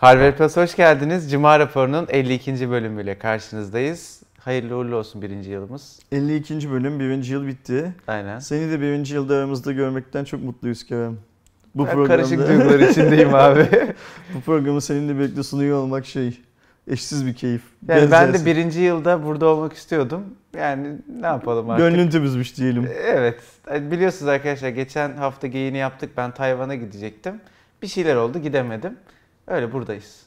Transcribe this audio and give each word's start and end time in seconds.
Harvard 0.00 0.36
Plus 0.36 0.56
hoş 0.56 0.76
geldiniz. 0.76 1.30
Cuma 1.30 1.58
raporunun 1.58 2.06
52. 2.10 2.70
bölümüyle 2.70 3.18
karşınızdayız. 3.18 4.22
Hayırlı 4.38 4.76
uğurlu 4.76 4.96
olsun 4.96 5.22
birinci 5.22 5.50
yılımız. 5.50 5.98
52. 6.12 6.70
bölüm, 6.70 7.00
birinci 7.00 7.32
yıl 7.32 7.46
bitti. 7.46 7.92
Aynen. 8.06 8.38
Seni 8.38 8.70
de 8.70 8.80
birinci 8.80 9.14
yılda 9.14 9.36
aramızda 9.36 9.72
görmekten 9.72 10.24
çok 10.24 10.42
mutluyuz 10.42 10.86
Kerem. 10.86 11.18
Bu 11.74 11.86
ben 11.86 12.04
karışık 12.04 12.48
duygular 12.48 12.80
içindeyim 12.80 13.34
abi. 13.34 13.68
bu 14.34 14.40
programı 14.40 14.80
seninle 14.80 15.18
birlikte 15.18 15.42
sunuyor 15.42 15.78
olmak 15.78 16.06
şey, 16.06 16.40
eşsiz 16.90 17.26
bir 17.26 17.34
keyif. 17.34 17.62
Yani 17.88 18.10
ben 18.10 18.34
de 18.34 18.46
birinci 18.46 18.80
yılda 18.80 19.24
burada 19.24 19.46
olmak 19.46 19.72
istiyordum. 19.72 20.24
Yani 20.56 20.96
ne 21.20 21.26
yapalım 21.26 21.70
artık. 21.70 21.86
Gönlün 21.86 22.10
temizmiş 22.10 22.56
diyelim. 22.56 22.88
Evet. 23.04 23.40
Biliyorsunuz 23.70 24.28
arkadaşlar 24.28 24.68
geçen 24.68 25.16
hafta 25.16 25.46
geyini 25.46 25.78
yaptık. 25.78 26.10
Ben 26.16 26.30
Tayvan'a 26.30 26.74
gidecektim. 26.74 27.40
Bir 27.82 27.86
şeyler 27.86 28.16
oldu 28.16 28.38
gidemedim. 28.38 28.96
Öyle 29.50 29.72
buradayız. 29.72 30.22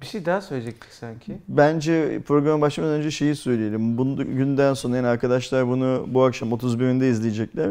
Bir 0.00 0.06
şey 0.06 0.26
daha 0.26 0.40
söyleyecektik 0.40 0.92
sanki. 0.92 1.38
Bence 1.48 2.22
programa 2.26 2.60
başlamadan 2.60 2.96
önce 2.96 3.10
şeyi 3.10 3.36
söyleyelim. 3.36 3.98
Bunu 3.98 4.16
günden 4.36 4.74
sonra 4.74 4.96
yani 4.96 5.06
arkadaşlar 5.06 5.68
bunu 5.68 6.04
bu 6.08 6.24
akşam 6.24 6.50
31'inde 6.50 7.10
izleyecekler. 7.10 7.70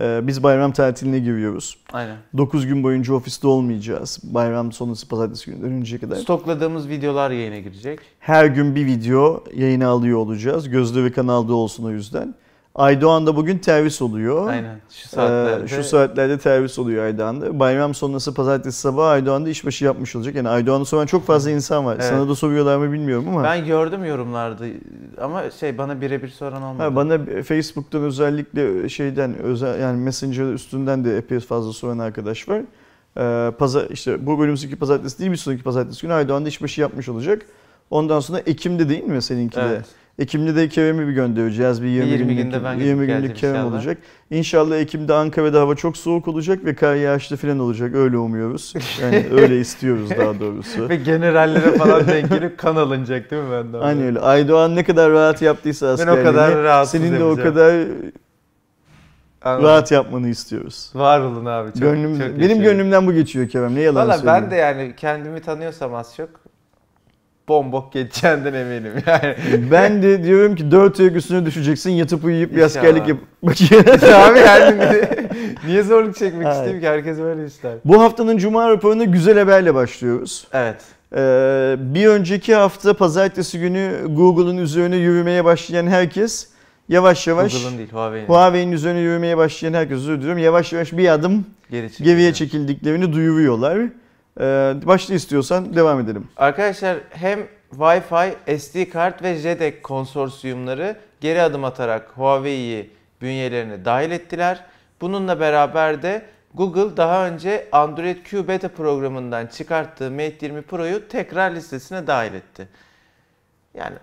Ee, 0.00 0.20
biz 0.22 0.42
bayram 0.42 0.72
tatiline 0.72 1.18
giriyoruz. 1.18 1.78
Aynen. 1.92 2.16
9 2.36 2.66
gün 2.66 2.82
boyunca 2.82 3.14
ofiste 3.14 3.46
olmayacağız. 3.46 4.18
Bayram 4.22 4.72
sonrası 4.72 5.08
pazartesi 5.08 5.50
günü 5.50 5.62
dönünceye 5.62 6.00
kadar. 6.00 6.16
Stokladığımız 6.16 6.88
videolar 6.88 7.30
yayına 7.30 7.58
girecek. 7.58 8.00
Her 8.20 8.46
gün 8.46 8.74
bir 8.74 8.86
video 8.86 9.44
yayına 9.54 9.88
alıyor 9.88 10.18
olacağız. 10.18 10.68
Gözde 10.68 11.04
ve 11.04 11.12
kanalda 11.12 11.54
olsun 11.54 11.84
o 11.84 11.90
yüzden. 11.90 12.34
Aydoğan'da 12.74 13.36
bugün 13.36 13.58
tervis 13.58 14.02
oluyor. 14.02 14.48
Aynen 14.48 14.76
şu 14.90 15.08
saatlerde. 15.08 15.64
Ee, 15.64 15.68
şu 15.68 15.84
saatlerde 15.84 16.38
tervis 16.38 16.78
oluyor 16.78 17.04
Aydoğan'da. 17.04 17.58
Bayram 17.60 17.94
sonrası 17.94 18.34
pazartesi 18.34 18.80
sabahı 18.80 19.06
Aydoğan'da 19.06 19.48
işbaşı 19.48 19.84
yapmış 19.84 20.16
olacak. 20.16 20.34
Yani 20.34 20.48
Aydoğan'ı 20.48 20.84
soran 20.84 21.06
çok 21.06 21.26
fazla 21.26 21.50
insan 21.50 21.84
var. 21.84 21.94
Evet. 21.94 22.04
Sana 22.04 22.28
da 22.28 22.34
soruyorlar 22.34 22.76
mı 22.76 22.92
bilmiyorum 22.92 23.28
ama. 23.28 23.44
Ben 23.44 23.66
gördüm 23.66 24.04
yorumlarda 24.04 24.64
ama 25.20 25.50
şey 25.50 25.78
bana 25.78 26.00
birebir 26.00 26.28
soran 26.28 26.62
olmadı. 26.62 26.82
Ha, 26.82 26.96
bana 26.96 27.42
Facebook'tan 27.42 28.02
özellikle 28.02 28.88
şeyden 28.88 29.38
özel 29.38 29.80
yani 29.80 30.00
Messenger 30.00 30.52
üstünden 30.52 31.04
de 31.04 31.18
epey 31.18 31.40
fazla 31.40 31.72
soran 31.72 31.98
arkadaş 31.98 32.48
var. 32.48 32.62
Ee, 33.18 33.50
pazar, 33.50 33.86
işte 33.90 34.26
bu 34.26 34.38
bölümümüzdeki 34.38 34.76
pazartesi 34.76 35.18
değil 35.18 35.30
bir 35.30 35.36
sonraki 35.36 35.62
pazartesi 35.62 36.02
günü 36.02 36.12
Aydoğan'da 36.12 36.48
işbaşı 36.48 36.80
yapmış 36.80 37.08
olacak. 37.08 37.42
Ondan 37.90 38.20
sonra 38.20 38.38
Ekim'de 38.38 38.88
değil 38.88 39.04
mi 39.04 39.22
seninki 39.22 39.56
de? 39.56 39.62
Evet. 39.62 39.84
Ekim'de 40.18 40.56
de 40.56 40.68
Kerem'i 40.68 41.08
bir 41.08 41.12
göndereceğiz. 41.12 41.82
Bir 41.82 41.88
20, 41.88 42.08
20 42.08 42.36
günde 42.36 42.64
ben 42.64 42.74
20 42.74 43.06
günlük 43.06 43.36
Kerem 43.36 43.66
olacak. 43.66 43.98
İnşallah 44.30 44.76
Ekim'de 44.76 45.14
Ankara'da 45.14 45.60
hava 45.60 45.74
çok 45.74 45.96
soğuk 45.96 46.28
olacak 46.28 46.64
ve 46.64 46.74
kar 46.74 46.94
yağışlı 46.94 47.36
falan 47.36 47.58
olacak. 47.58 47.94
Öyle 47.94 48.16
umuyoruz. 48.16 48.74
Yani 49.02 49.26
öyle 49.32 49.60
istiyoruz 49.60 50.10
daha 50.10 50.40
doğrusu. 50.40 50.88
ve 50.88 50.96
generallere 50.96 51.72
falan 51.76 52.06
denk 52.06 52.30
gelip 52.30 52.58
kan 52.58 52.76
alınacak 52.76 53.30
değil 53.30 53.42
mi 53.42 53.50
benden? 53.52 53.80
Aynen 53.80 54.02
öyle. 54.02 54.20
Aydoğan 54.20 54.76
ne 54.76 54.84
kadar 54.84 55.10
rahat 55.10 55.42
yaptıysa 55.42 55.88
askerliğini. 55.88 56.24
Ben 56.24 56.30
o 56.30 56.32
kadar 56.32 56.62
rahat 56.62 56.88
Senin 56.88 57.20
de 57.20 57.24
o 57.24 57.36
kadar 57.36 57.86
Anladım. 59.42 59.64
rahat 59.64 59.92
yapmanı 59.92 60.28
istiyoruz. 60.28 60.90
Var 60.94 61.20
olun 61.20 61.44
abi. 61.44 61.72
Çok, 61.72 61.82
Gönlüm, 61.82 62.18
çok 62.18 62.40
benim 62.40 62.62
gönlümden 62.62 63.06
bu 63.06 63.12
geçiyor 63.12 63.48
Kerem. 63.48 63.74
Ne 63.74 63.80
yalan 63.80 64.08
Valla 64.08 64.26
ben 64.26 64.50
de 64.50 64.56
yani 64.56 64.94
kendimi 64.96 65.40
tanıyorsam 65.40 65.94
az 65.94 66.16
çok 66.16 66.30
bombok 67.48 67.92
geçeceğinden 67.92 68.54
eminim 68.54 68.92
yani. 69.06 69.34
Ben 69.70 70.02
de 70.02 70.24
diyorum 70.24 70.54
ki 70.56 70.70
dört 70.70 71.00
ayak 71.00 71.16
üstüne 71.16 71.46
düşeceksin 71.46 71.90
yatıp 71.90 72.24
uyuyup 72.24 72.56
bir 72.56 72.62
askerlik 72.62 73.08
yap. 73.08 73.18
abi 74.14 74.38
yani 74.38 75.04
niye 75.66 75.82
zorluk 75.82 76.16
çekmek 76.16 76.46
evet. 76.46 76.54
isteyeyim 76.54 76.80
ki 76.80 76.88
herkes 76.88 77.18
böyle 77.18 77.44
ister. 77.44 77.72
Bu 77.84 78.02
haftanın 78.02 78.38
Cuma 78.38 78.70
raporuna 78.70 79.04
güzel 79.04 79.38
haberle 79.38 79.74
başlıyoruz. 79.74 80.46
Evet. 80.52 80.76
Ee, 81.16 81.76
bir 81.78 82.06
önceki 82.06 82.54
hafta 82.54 82.94
pazartesi 82.94 83.60
günü 83.60 84.06
Google'ın 84.08 84.58
üzerine 84.58 84.96
yürümeye 84.96 85.44
başlayan 85.44 85.86
herkes 85.86 86.48
yavaş 86.88 87.26
yavaş 87.26 87.52
Google'ın 87.52 87.78
değil 87.78 87.90
Huawei'nin. 87.92 88.26
Huawei'nin 88.28 88.72
üzerine 88.72 89.00
yürümeye 89.00 89.36
başlayan 89.36 89.74
herkes 89.74 89.96
özür 89.96 90.18
diliyorum. 90.18 90.38
Yavaş 90.38 90.72
yavaş 90.72 90.92
bir 90.92 91.08
adım 91.08 91.46
Geri 91.70 91.90
geriye 92.02 92.34
çekildiklerini 92.34 93.12
duyuruyorlar. 93.12 93.78
Ee, 94.40 94.74
başta 94.84 95.14
istiyorsan 95.14 95.74
devam 95.74 96.00
edelim. 96.00 96.28
Arkadaşlar 96.36 96.98
hem 97.10 97.40
Wi-Fi, 97.70 98.58
SD 98.58 98.90
kart 98.90 99.22
ve 99.22 99.36
JEDEC 99.36 99.82
konsorsiyumları 99.82 100.96
geri 101.20 101.42
adım 101.42 101.64
atarak 101.64 102.10
Huawei'yi 102.14 102.90
bünyelerine 103.22 103.84
dahil 103.84 104.10
ettiler. 104.10 104.64
Bununla 105.00 105.40
beraber 105.40 106.02
de 106.02 106.22
Google 106.54 106.96
daha 106.96 107.26
önce 107.26 107.68
Android 107.72 108.16
Q 108.24 108.48
Beta 108.48 108.68
programından 108.68 109.46
çıkarttığı 109.46 110.10
Mate 110.10 110.36
20 110.40 110.62
Pro'yu 110.62 111.08
tekrar 111.08 111.50
listesine 111.50 112.06
dahil 112.06 112.34
etti. 112.34 112.68
Yani 113.74 113.96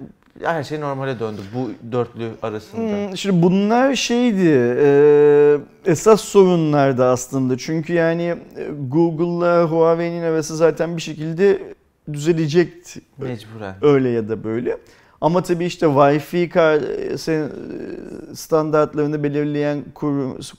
her 0.44 0.64
şey 0.64 0.82
normale 0.82 1.20
döndü 1.20 1.42
bu 1.56 1.72
dörtlü 1.92 2.32
arasında. 2.42 2.82
Hmm, 2.82 3.18
şimdi 3.18 3.42
bunlar 3.42 3.96
şeydi 3.96 4.50
e, 4.80 5.58
esas 5.86 6.22
sorunlardı 6.22 7.06
aslında. 7.06 7.58
Çünkü 7.58 7.94
yani 7.94 8.24
e, 8.24 8.68
Google'la 8.88 9.64
Huawei'nin 9.64 10.24
arası 10.24 10.58
zaten 10.58 10.98
bir 10.98 11.02
şekilde 11.02 11.62
düzelecekti. 12.14 13.02
Mecburen. 13.18 13.76
Öyle 13.82 14.10
ya 14.10 14.30
da 14.30 14.44
böyle. 14.44 14.78
Ama 15.22 15.44
tabii 15.44 15.66
işte 15.66 15.86
Wi-Fi 15.86 17.50
standartlarını 18.36 19.24
belirleyen 19.24 19.84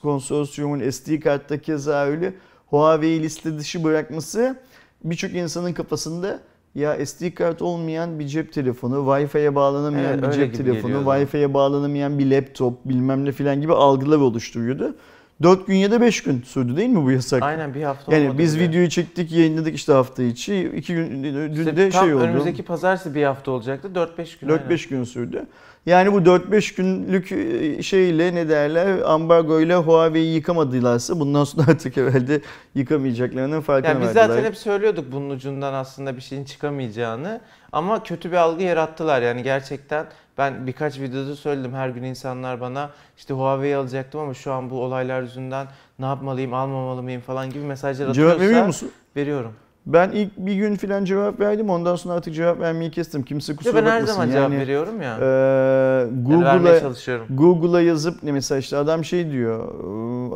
konsorsiyumun 0.02 0.90
SD 0.90 1.20
kartta 1.20 1.58
keza 1.58 2.04
öyle 2.04 2.32
Huawei 2.66 3.22
liste 3.22 3.58
dışı 3.58 3.84
bırakması 3.84 4.56
birçok 5.04 5.34
insanın 5.34 5.72
kafasında 5.72 6.40
ya 6.74 7.06
SD 7.06 7.34
kart 7.34 7.62
olmayan 7.62 8.18
bir 8.18 8.26
cep 8.26 8.52
telefonu, 8.52 8.94
Wi-Fi'ye 8.96 9.54
bağlanamayan 9.54 10.18
evet, 10.18 10.22
bir 10.22 10.32
cep 10.32 10.54
telefonu, 10.54 10.92
Wi-Fi'ye 10.92 11.54
bağlanamayan 11.54 12.18
bir 12.18 12.30
laptop 12.30 12.84
bilmem 12.84 13.24
ne 13.24 13.32
filan 13.32 13.60
gibi 13.60 13.72
algılar 13.72 14.18
oluşturuyordu. 14.18 14.96
4 15.42 15.66
gün 15.66 15.74
ya 15.74 15.90
da 15.90 16.00
5 16.00 16.22
gün 16.22 16.42
sürdü 16.42 16.76
değil 16.76 16.88
mi 16.88 17.04
bu 17.04 17.10
yasak? 17.10 17.42
Aynen 17.42 17.74
bir 17.74 17.82
hafta 17.82 18.16
Yani 18.16 18.38
biz 18.38 18.58
bile. 18.58 18.68
videoyu 18.68 18.88
çektik, 18.88 19.32
yayınladık 19.32 19.74
işte 19.74 19.92
hafta 19.92 20.22
içi. 20.22 20.72
2 20.76 20.94
gün 20.94 21.24
dün 21.24 21.52
işte 21.52 21.76
de 21.76 21.90
şey 21.90 22.14
oldu. 22.14 22.24
Önümüzdeki 22.24 22.62
pazartesi 22.62 23.14
bir 23.14 23.24
hafta 23.24 23.50
olacaktı. 23.50 23.88
4-5 23.94 24.40
gün. 24.40 24.48
4-5 24.48 24.88
gün 24.88 25.04
sürdü. 25.04 25.46
Yani 25.86 26.12
bu 26.12 26.18
4-5 26.18 26.76
günlük 26.76 27.32
e, 27.32 27.82
şeyle 27.82 28.34
ne 28.34 28.48
derler 28.48 28.98
ambargo 28.98 29.60
ile 29.60 29.76
Huawei'yi 29.76 30.34
yıkamadılarsa 30.34 31.20
bundan 31.20 31.44
sonra 31.44 31.70
artık 31.70 31.96
herhalde 31.96 32.40
yıkamayacaklarının 32.74 33.60
farkına 33.60 33.92
yani 33.92 34.00
biz 34.00 34.08
verdiler. 34.08 34.28
zaten 34.28 34.44
hep 34.44 34.56
söylüyorduk 34.56 35.12
bunun 35.12 35.30
ucundan 35.30 35.74
aslında 35.74 36.16
bir 36.16 36.22
şeyin 36.22 36.44
çıkamayacağını 36.44 37.40
ama 37.72 38.02
kötü 38.02 38.32
bir 38.32 38.36
algı 38.36 38.62
yarattılar. 38.62 39.22
Yani 39.22 39.42
gerçekten 39.42 40.06
ben 40.38 40.66
birkaç 40.66 41.00
videoda 41.00 41.36
söyledim 41.36 41.74
her 41.74 41.88
gün 41.88 42.02
insanlar 42.02 42.60
bana 42.60 42.90
işte 43.16 43.34
Huawei 43.34 43.76
alacaktım 43.76 44.20
ama 44.20 44.34
şu 44.34 44.52
an 44.52 44.70
bu 44.70 44.82
olaylar 44.82 45.22
yüzünden 45.22 45.66
ne 45.98 46.06
yapmalıyım 46.06 46.54
almamalı 46.54 47.02
mıyım 47.02 47.20
falan 47.20 47.50
gibi 47.50 47.64
mesajlar 47.64 48.08
atıyorsa 48.08 48.38
Cevap 48.38 48.48
veriyor 48.48 48.66
musun? 48.66 48.90
Veriyorum. 49.16 49.52
Ben 49.86 50.10
ilk 50.10 50.36
bir 50.36 50.54
gün 50.54 50.76
filan 50.76 51.04
cevap 51.04 51.40
verdim. 51.40 51.70
Ondan 51.70 51.96
sonra 51.96 52.14
artık 52.14 52.34
cevap 52.34 52.60
vermeyi 52.60 52.90
kestim. 52.90 53.22
Kimse 53.22 53.56
kusura 53.56 53.74
bakmasın. 53.74 53.96
Ben 53.96 54.00
her 54.00 54.06
zaman 54.06 54.24
yani, 54.26 54.32
cevap 54.32 54.50
veriyorum 54.50 55.02
ya. 55.02 55.14
E, 55.14 56.06
Google'a 56.22 56.74
yani 57.06 57.22
Google'a 57.30 57.80
yazıp 57.80 58.22
ne 58.22 58.32
mesela 58.32 58.58
işte 58.58 58.76
adam 58.76 59.04
şey 59.04 59.30
diyor. 59.30 59.68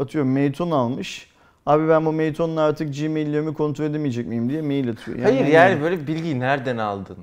Atıyor 0.03 0.25
Meiton 0.25 0.71
almış. 0.71 1.35
Abi 1.67 1.89
ben 1.89 2.07
bu 2.07 2.13
Meiton'la 2.13 2.63
artık 2.63 2.95
Gmail'lerimi 2.95 3.55
kontrol 3.55 3.85
edemeyecek 3.85 4.27
miyim 4.27 4.49
diye 4.49 4.63
mail 4.63 4.91
atıyor. 4.91 5.19
Yani 5.19 5.39
Hayır 5.39 5.47
yani 5.47 5.83
böyle 5.83 6.07
bilgiyi 6.07 6.41
nereden 6.41 6.79
aldın? 6.79 7.17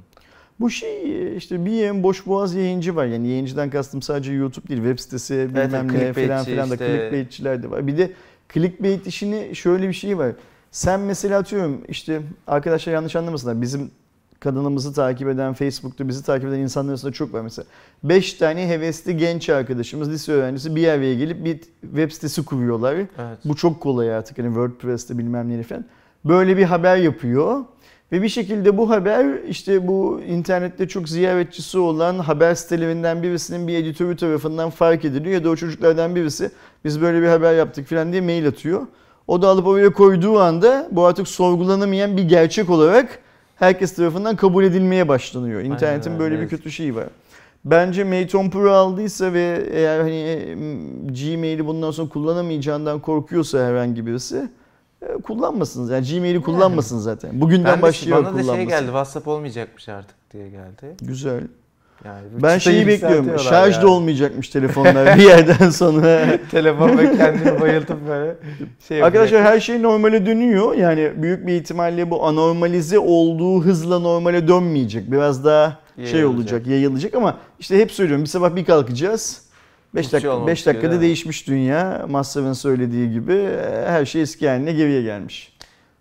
Bu 0.61 0.69
şey 0.69 1.37
işte 1.37 1.65
bir 1.65 1.71
yayın 1.71 2.03
boş 2.03 2.27
boğaz 2.27 2.55
yayıncı 2.55 2.95
var. 2.95 3.05
Yani 3.05 3.27
yayıncıdan 3.27 3.69
kastım 3.69 4.01
sadece 4.01 4.33
YouTube 4.33 4.67
değil. 4.67 4.79
Web 4.79 4.99
sitesi 4.99 5.49
bilmem 5.49 5.87
evet, 5.91 6.17
ne 6.17 6.27
falan 6.27 6.45
filan 6.45 6.69
da 6.69 6.73
işte. 6.73 6.87
clickbaitçiler 6.87 7.63
de 7.63 7.71
var. 7.71 7.87
Bir 7.87 7.97
de 7.97 8.11
clickbait 8.53 9.07
işini 9.07 9.55
şöyle 9.55 9.87
bir 9.87 9.93
şey 9.93 10.17
var. 10.17 10.31
Sen 10.71 10.99
mesela 10.99 11.39
atıyorum 11.39 11.81
işte 11.87 12.21
arkadaşlar 12.47 12.93
yanlış 12.93 13.15
anlamasınlar. 13.15 13.61
Bizim 13.61 13.91
kanalımızı 14.39 14.93
takip 14.93 15.27
eden, 15.27 15.53
Facebook'ta 15.53 16.07
bizi 16.07 16.23
takip 16.23 16.49
eden 16.49 16.59
insanlar 16.59 16.91
arasında 16.91 17.11
çok 17.11 17.33
var 17.33 17.41
mesela. 17.41 17.65
5 18.03 18.33
tane 18.33 18.67
hevesli 18.67 19.17
genç 19.17 19.49
arkadaşımız, 19.49 20.11
lise 20.11 20.31
öğrencisi 20.31 20.75
bir 20.75 20.87
araya 20.87 21.15
gelip 21.15 21.45
bir 21.45 21.59
web 21.81 22.11
sitesi 22.11 22.45
kuruyorlar. 22.45 22.95
Evet. 22.95 23.07
Bu 23.45 23.55
çok 23.55 23.81
kolay 23.81 24.13
artık 24.13 24.37
hani 24.37 24.47
WordPress'te 24.47 25.17
bilmem 25.17 25.49
ne 25.49 25.63
falan. 25.63 25.85
Böyle 26.25 26.57
bir 26.57 26.63
haber 26.63 26.97
yapıyor. 26.97 27.65
Ve 28.11 28.21
bir 28.21 28.29
şekilde 28.29 28.77
bu 28.77 28.89
haber 28.89 29.43
işte 29.47 29.87
bu 29.87 30.21
internette 30.27 30.87
çok 30.87 31.09
ziyaretçisi 31.09 31.77
olan 31.77 32.19
haber 32.19 32.55
sitelerinden 32.55 33.23
birisinin 33.23 33.67
bir 33.67 33.77
editörü 33.77 34.15
tarafından 34.15 34.69
fark 34.69 35.05
ediliyor 35.05 35.33
ya 35.33 35.43
da 35.43 35.49
o 35.49 35.55
çocuklardan 35.55 36.15
birisi 36.15 36.51
biz 36.85 37.01
böyle 37.01 37.21
bir 37.21 37.27
haber 37.27 37.53
yaptık 37.53 37.87
falan 37.87 38.11
diye 38.11 38.21
mail 38.21 38.47
atıyor. 38.47 38.87
O 39.27 39.41
da 39.41 39.47
alıp 39.47 39.67
oraya 39.67 39.93
koyduğu 39.93 40.39
anda 40.39 40.87
bu 40.91 41.05
artık 41.05 41.27
sorgulanamayan 41.27 42.17
bir 42.17 42.23
gerçek 42.23 42.69
olarak 42.69 43.19
herkes 43.55 43.95
tarafından 43.95 44.35
kabul 44.35 44.63
edilmeye 44.63 45.07
başlanıyor. 45.07 45.61
İnternetin 45.61 46.09
Aynen, 46.09 46.19
böyle 46.19 46.35
evet. 46.35 46.51
bir 46.51 46.57
kötü 46.57 46.71
şeyi 46.71 46.95
var. 46.95 47.07
Bence 47.65 48.27
10 48.37 48.49
Pro 48.49 48.71
aldıysa 48.71 49.33
ve 49.33 49.67
eğer 49.71 49.99
hani 49.99 50.39
Gmail'i 51.05 51.65
bundan 51.65 51.91
sonra 51.91 52.09
kullanamayacağından 52.09 52.99
korkuyorsa 52.99 53.67
herhangi 53.67 54.05
birisi 54.05 54.49
e, 55.01 55.21
kullanmasın. 55.21 55.93
Yani 55.93 56.07
Gmail'i 56.07 56.41
kullanmasın 56.41 56.95
yani. 56.95 57.03
zaten. 57.03 57.41
Bugünden 57.41 57.75
ben 57.75 57.81
başlıyor 57.81 58.17
bana 58.17 58.29
kullanması. 58.29 58.47
Bana 58.47 58.57
da 58.57 58.59
şey 58.59 58.67
geldi 58.67 58.85
WhatsApp 58.85 59.27
olmayacakmış 59.27 59.89
artık 59.89 60.15
diye 60.33 60.49
geldi. 60.49 60.95
Güzel. 61.01 61.41
Yani 62.05 62.21
ben 62.43 62.57
şeyi 62.57 62.87
bekliyorum. 62.87 63.39
Şarj 63.39 63.75
yani. 63.75 63.83
da 63.83 63.87
olmayacakmış 63.87 64.49
telefonlar 64.49 65.17
bir 65.17 65.23
yerden 65.23 65.69
sonra. 65.69 66.39
Telefon 66.51 66.97
ve 66.97 67.17
kendini 67.17 67.61
bayıltıp 67.61 68.07
böyle 68.07 68.35
şey 68.87 69.03
Arkadaşlar 69.03 69.43
her 69.43 69.59
şey 69.59 69.81
normale 69.81 70.25
dönüyor. 70.25 70.73
Yani 70.73 71.11
büyük 71.15 71.47
bir 71.47 71.53
ihtimalle 71.53 72.11
bu 72.11 72.25
anormalize 72.25 72.99
olduğu 72.99 73.63
hızla 73.63 73.99
normale 73.99 74.47
dönmeyecek. 74.47 75.11
Biraz 75.11 75.45
daha 75.45 75.77
yayılacak. 75.97 76.11
şey 76.11 76.25
olacak, 76.25 76.67
yayılacak 76.67 77.15
ama 77.15 77.37
işte 77.59 77.79
hep 77.79 77.91
söylüyorum 77.91 78.23
bir 78.23 78.29
sabah 78.29 78.55
bir 78.55 78.65
kalkacağız. 78.65 79.41
5 79.95 80.13
dakika 80.13 80.47
5 80.47 80.65
dakikada 80.65 81.01
değişmiş 81.01 81.47
dünya. 81.47 82.05
Masrafın 82.09 82.53
söylediği 82.53 83.11
gibi 83.11 83.49
her 83.85 84.05
şey 84.05 84.21
eski 84.21 84.49
haline 84.49 84.73
geriye 84.73 85.01
gelmiş. 85.01 85.53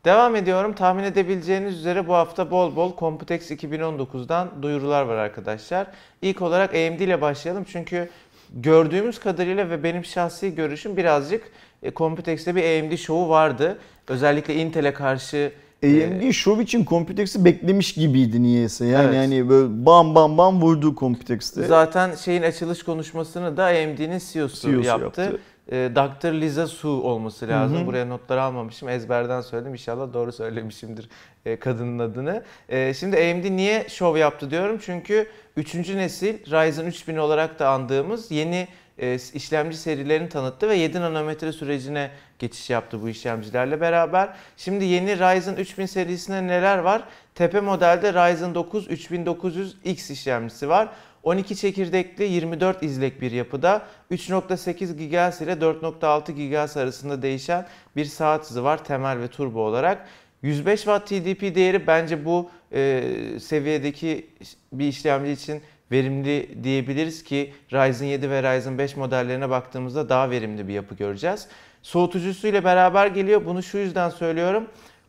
Devam 0.05 0.37
ediyorum. 0.37 0.73
Tahmin 0.73 1.05
edebileceğiniz 1.05 1.77
üzere 1.77 2.09
bu 2.09 2.15
hafta 2.15 2.51
bol 2.51 2.77
bol 2.77 2.97
Computex 2.99 3.51
2019'dan 3.51 4.49
duyurular 4.63 5.03
var 5.03 5.17
arkadaşlar. 5.17 5.87
İlk 6.23 6.43
olarak 6.43 6.71
AMD 6.71 7.01
ile 7.01 7.21
başlayalım 7.21 7.65
çünkü 7.65 8.09
gördüğümüz 8.55 9.21
kadarıyla 9.21 9.71
ve 9.71 9.83
benim 9.83 10.05
şahsi 10.05 10.55
görüşüm 10.55 10.97
birazcık 10.97 11.51
e, 11.83 11.93
Computex'te 11.93 12.57
bir 12.57 12.83
AMD 12.83 12.97
şovu 12.97 13.29
vardı. 13.29 13.79
Özellikle 14.09 14.55
Intel'e 14.55 14.93
karşı 14.93 15.53
AMD 15.85 16.23
e, 16.23 16.33
şov 16.33 16.61
için 16.61 16.85
Computex'i 16.85 17.45
beklemiş 17.45 17.95
gibiydi 17.95 18.43
niyeyse. 18.43 18.87
Yani 18.87 19.05
evet. 19.05 19.15
yani 19.15 19.49
böyle 19.49 19.87
bam 19.87 20.15
bam 20.15 20.39
bam 20.39 20.63
vurdu 20.63 20.95
Computex'te. 20.97 21.67
Zaten 21.67 22.15
şeyin 22.15 22.43
açılış 22.43 22.83
konuşmasını 22.83 23.57
da 23.57 23.65
AMD'nin 23.65 24.21
CEO'su, 24.33 24.71
CEO'su 24.71 24.87
yaptı. 24.89 25.21
yaptı 25.21 25.41
e, 25.71 25.91
Dr. 25.95 26.33
Liza 26.33 26.67
Su 26.67 26.89
olması 26.89 27.49
lazım. 27.49 27.79
Hı 27.79 27.83
hı. 27.83 27.87
Buraya 27.87 28.05
notları 28.05 28.43
almamışım. 28.43 28.89
Ezberden 28.89 29.41
söyledim. 29.41 29.73
İnşallah 29.73 30.13
doğru 30.13 30.33
söylemişimdir 30.33 31.09
e, 31.47 31.57
kadının 31.57 31.99
adını. 31.99 32.45
E, 32.69 32.95
şimdi 32.95 33.17
AMD 33.17 33.57
niye 33.57 33.87
şov 33.89 34.17
yaptı 34.17 34.51
diyorum. 34.51 34.79
Çünkü 34.83 35.27
3. 35.57 35.75
nesil 35.75 36.35
Ryzen 36.35 36.87
3000 36.87 37.17
olarak 37.17 37.59
da 37.59 37.71
andığımız 37.71 38.31
yeni 38.31 38.69
e, 38.99 39.15
işlemci 39.35 39.77
serilerini 39.77 40.29
tanıttı 40.29 40.69
ve 40.69 40.77
7 40.77 41.01
nanometre 41.01 41.53
sürecine 41.53 42.11
geçiş 42.41 42.71
yaptı 42.71 43.03
bu 43.03 43.09
işlemcilerle 43.09 43.81
beraber. 43.81 44.29
Şimdi 44.57 44.85
yeni 44.85 45.19
Ryzen 45.19 45.57
3000 45.57 45.87
serisinde 45.87 46.47
neler 46.47 46.79
var? 46.79 47.03
Tepe 47.35 47.61
modelde 47.61 48.13
Ryzen 48.13 48.55
9 48.55 48.89
3900X 48.89 50.13
işlemcisi 50.13 50.69
var. 50.69 50.89
12 51.23 51.57
çekirdekli 51.57 52.25
24 52.25 52.83
izlek 52.83 53.21
bir 53.21 53.33
yapıda 53.33 53.83
3.8 54.11 54.93
GHz 54.93 55.41
ile 55.41 55.53
4.6 55.53 56.33
GHz 56.33 56.77
arasında 56.77 57.23
değişen 57.23 57.67
bir 57.97 58.05
saat 58.05 58.51
hızı 58.51 58.65
var 58.65 58.85
temel 58.85 59.21
ve 59.21 59.29
turbo 59.29 59.61
olarak. 59.61 60.07
105 60.43 60.81
Watt 60.81 61.07
TDP 61.07 61.55
değeri 61.55 61.87
bence 61.87 62.25
bu 62.25 62.51
e, 62.73 63.03
seviyedeki 63.41 64.27
bir 64.73 64.89
işlemci 64.89 65.33
için 65.33 65.63
verimli 65.93 66.65
diyebiliriz 66.65 67.25
ki 67.25 67.53
Ryzen 67.73 68.07
7 68.07 68.31
ve 68.31 68.43
Ryzen 68.43 68.79
5 68.79 68.97
modellerine 68.97 69.51
baktığımızda 69.51 70.09
daha 70.09 70.31
verimli 70.31 70.69
bir 70.69 70.73
yapı 70.73 70.95
göreceğiz. 70.95 71.49
Soğutucusu 71.83 72.47
ile 72.47 72.65
beraber 72.65 73.07
geliyor. 73.07 73.45
Bunu 73.47 73.63
şu 73.63 73.79
yüzden 73.79 74.11
söylüyorum. 74.11 74.65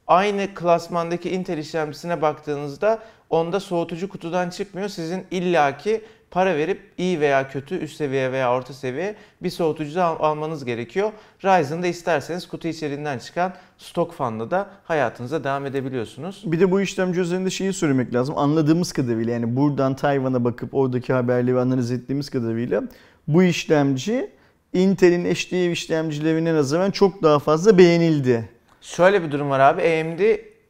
Aynı 0.08 0.54
klasmandaki 0.56 1.30
Intel 1.30 1.58
işlemcisine 1.58 2.22
baktığınızda 2.22 3.00
onda 3.30 3.60
soğutucu 3.60 4.10
kutudan 4.10 4.50
çıkmıyor. 4.50 4.88
Sizin 4.90 5.26
illaki 5.32 6.02
para 6.32 6.58
verip 6.58 6.92
iyi 6.98 7.20
veya 7.20 7.50
kötü 7.50 7.76
üst 7.76 7.96
seviye 7.98 8.32
veya 8.32 8.54
orta 8.54 8.74
seviye 8.74 9.16
bir 9.44 9.50
soğutucu 9.50 10.02
al- 10.04 10.16
almanız 10.20 10.66
gerekiyor. 10.66 11.12
Ryzen'da 11.44 11.88
isterseniz 11.88 12.48
kutu 12.48 12.68
içeriğinden 12.68 13.20
çıkan 13.20 13.54
stok 13.78 14.14
fanla 14.14 14.52
da 14.52 14.68
hayatınıza 14.84 15.44
devam 15.44 15.66
edebiliyorsunuz. 15.66 16.44
Bir 16.46 16.60
de 16.60 16.72
bu 16.72 16.82
işlemci 16.82 17.20
üzerinde 17.20 17.50
şeyi 17.50 17.74
söylemek 17.74 18.14
lazım. 18.14 18.38
Anladığımız 18.38 18.94
kadarıyla 18.94 19.34
yani 19.34 19.56
buradan 19.56 19.96
Tayvan'a 19.96 20.44
bakıp 20.44 20.74
oradaki 20.74 21.14
haberleri 21.14 21.60
analiz 21.60 21.92
ettiğimiz 21.92 22.30
kadarıyla 22.30 22.84
bu 23.28 23.44
işlemci 23.44 24.32
Intel'in 24.74 25.26
HDF 25.26 25.72
işlemcilerine 25.72 26.54
nazaran 26.54 26.92
çok 26.92 27.24
daha 27.24 27.40
fazla 27.40 27.78
beğenildi. 27.78 28.50
Şöyle 28.82 29.24
bir 29.24 29.32
durum 29.32 29.50
var 29.50 29.60
abi. 29.60 29.82
AMD 29.82 30.20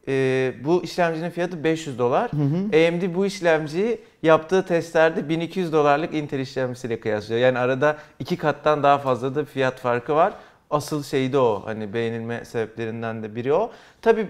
e, 0.08 0.54
bu 0.64 0.84
işlemcinin 0.84 1.30
fiyatı 1.30 1.64
500 1.64 1.98
dolar. 1.98 2.32
Hı 2.32 2.36
hı. 2.36 2.88
AMD 2.88 3.14
bu 3.14 3.26
işlemciyi 3.26 4.00
yaptığı 4.22 4.66
testlerde 4.66 5.28
1200 5.28 5.72
dolarlık 5.72 6.14
Intel 6.14 6.40
işlemcisiyle 6.40 7.00
kıyaslıyor. 7.00 7.40
Yani 7.40 7.58
arada 7.58 7.96
iki 8.18 8.36
kattan 8.36 8.82
daha 8.82 8.98
fazla 8.98 9.34
da 9.34 9.44
fiyat 9.44 9.80
farkı 9.80 10.14
var. 10.14 10.32
Asıl 10.70 11.02
şey 11.02 11.32
de 11.32 11.38
o. 11.38 11.62
Hani 11.64 11.94
beğenilme 11.94 12.44
sebeplerinden 12.44 13.22
de 13.22 13.34
biri 13.34 13.52
o. 13.52 13.70
Tabi 14.02 14.28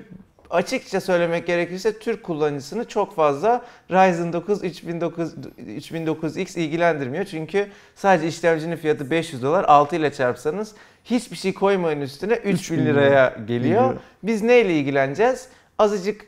açıkça 0.53 1.01
söylemek 1.01 1.47
gerekirse 1.47 1.99
Türk 1.99 2.23
kullanıcısını 2.23 2.89
çok 2.89 3.17
fazla 3.17 3.63
Ryzen 3.91 4.33
9 4.33 4.65
3009, 4.65 5.35
3009X 5.59 6.59
ilgilendirmiyor. 6.61 7.25
Çünkü 7.25 7.67
sadece 7.95 8.29
işlemcinin 8.29 8.77
fiyatı 8.77 9.11
500 9.11 9.43
dolar. 9.43 9.65
6 9.65 9.97
ile 9.97 10.13
çarpsanız 10.13 10.75
hiçbir 11.05 11.37
şey 11.37 11.55
koymayın 11.55 12.01
üstüne 12.01 12.35
3000 12.35 12.87
liraya 12.87 13.37
geliyor. 13.49 13.95
Biz 14.23 14.43
neyle 14.43 14.75
ilgileneceğiz? 14.79 15.49
Azıcık 15.79 16.27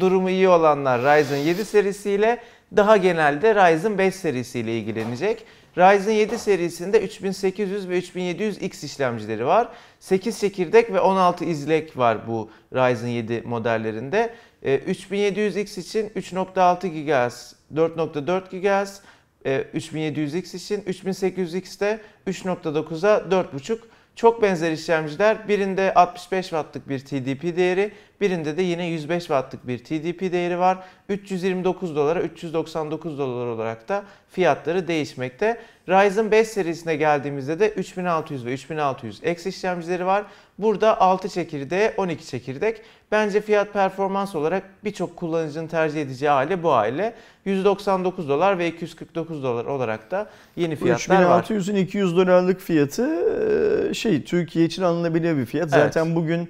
durumu 0.00 0.30
iyi 0.30 0.48
olanlar 0.48 1.00
Ryzen 1.00 1.36
7 1.36 1.64
serisiyle 1.64 2.38
daha 2.76 2.96
genelde 2.96 3.54
Ryzen 3.54 3.98
5 3.98 4.14
serisiyle 4.14 4.78
ilgilenecek. 4.78 5.44
Ryzen 5.78 6.12
7 6.12 6.38
serisinde 6.38 7.00
3800 7.00 7.88
ve 7.88 7.98
3700X 7.98 8.86
işlemcileri 8.86 9.46
var. 9.46 9.68
8 10.00 10.40
çekirdek 10.40 10.92
ve 10.92 11.00
16 11.00 11.44
izlek 11.44 11.98
var 11.98 12.26
bu 12.28 12.50
Ryzen 12.72 13.08
7 13.08 13.42
modellerinde. 13.44 14.34
3700X 14.64 15.80
için 15.80 16.08
3.6 16.08 16.88
GHz, 16.88 17.54
4.4 17.74 18.50
GHz, 18.50 19.00
3700X 19.44 20.56
için 20.56 20.80
3800X'te 20.80 22.00
3.9'a 22.26 23.16
4.5 23.30 23.78
çok 24.16 24.42
benzer 24.42 24.72
işlemciler 24.72 25.48
birinde 25.48 25.94
65 25.94 26.44
wattlık 26.44 26.88
bir 26.88 26.98
TDP 26.98 27.56
değeri, 27.56 27.92
birinde 28.24 28.56
de 28.56 28.62
yine 28.62 28.86
105 28.86 29.22
wattlık 29.22 29.66
bir 29.66 29.78
TDP 29.78 30.20
değeri 30.32 30.58
var. 30.58 30.78
329 31.08 31.96
dolara 31.96 32.22
399 32.22 33.18
dolar 33.18 33.46
olarak 33.46 33.88
da 33.88 34.04
fiyatları 34.30 34.88
değişmekte. 34.88 35.60
Ryzen 35.88 36.30
5 36.30 36.48
serisine 36.48 36.96
geldiğimizde 36.96 37.60
de 37.60 37.70
3600 37.70 38.46
ve 38.46 38.52
3600 38.52 39.22
X 39.22 39.46
işlemcileri 39.46 40.06
var. 40.06 40.24
Burada 40.58 41.00
6 41.00 41.28
çekirdeğe 41.28 41.94
12 41.96 42.26
çekirdek. 42.26 42.82
Bence 43.12 43.40
fiyat 43.40 43.72
performans 43.72 44.34
olarak 44.34 44.62
birçok 44.84 45.16
kullanıcının 45.16 45.66
tercih 45.66 46.02
edeceği 46.02 46.30
aile 46.30 46.62
bu 46.62 46.72
aile. 46.72 47.14
199 47.44 48.28
dolar 48.28 48.58
ve 48.58 48.68
249 48.68 49.42
dolar 49.42 49.64
olarak 49.64 50.10
da 50.10 50.26
yeni 50.56 50.76
fiyatlar 50.76 51.22
var. 51.24 51.42
3600'ün 51.42 51.76
200 51.76 52.16
dolarlık 52.16 52.60
fiyatı 52.60 53.90
şey 53.94 54.24
Türkiye 54.24 54.64
için 54.64 54.82
alınabilir 54.82 55.36
bir 55.36 55.46
fiyat. 55.46 55.68
Evet. 55.72 55.84
Zaten 55.84 56.14
bugün 56.14 56.48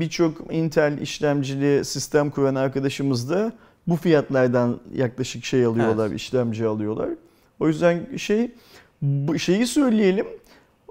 birçok 0.00 0.54
Intel 0.54 0.98
işlemcili 0.98 1.84
sistem 1.84 2.30
kuran 2.30 2.54
arkadaşımız 2.54 3.30
da 3.30 3.52
bu 3.86 3.96
fiyatlardan 3.96 4.80
yaklaşık 4.94 5.44
şey 5.44 5.64
alıyorlar, 5.64 6.08
evet. 6.08 6.20
işlemci 6.20 6.66
alıyorlar. 6.66 7.08
O 7.60 7.68
yüzden 7.68 8.16
şey 8.16 8.50
bu 9.02 9.38
şeyi 9.38 9.66
söyleyelim. 9.66 10.26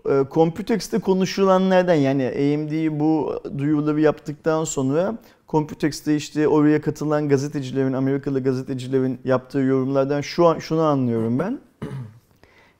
E, 0.09 0.24
Computex'te 0.31 1.00
konuşulanlardan 1.00 1.93
yani 1.93 2.25
AMD 2.27 3.00
bu 3.00 3.41
duyuruları 3.57 4.01
yaptıktan 4.01 4.63
sonra 4.63 5.17
Computex'te 5.50 6.15
işte 6.15 6.47
oraya 6.47 6.81
katılan 6.81 7.29
gazetecilerin, 7.29 7.93
Amerikalı 7.93 8.43
gazetecilerin 8.43 9.19
yaptığı 9.25 9.59
yorumlardan 9.59 10.21
şu 10.21 10.45
an 10.45 10.59
şunu 10.59 10.81
anlıyorum 10.81 11.39
ben. 11.39 11.59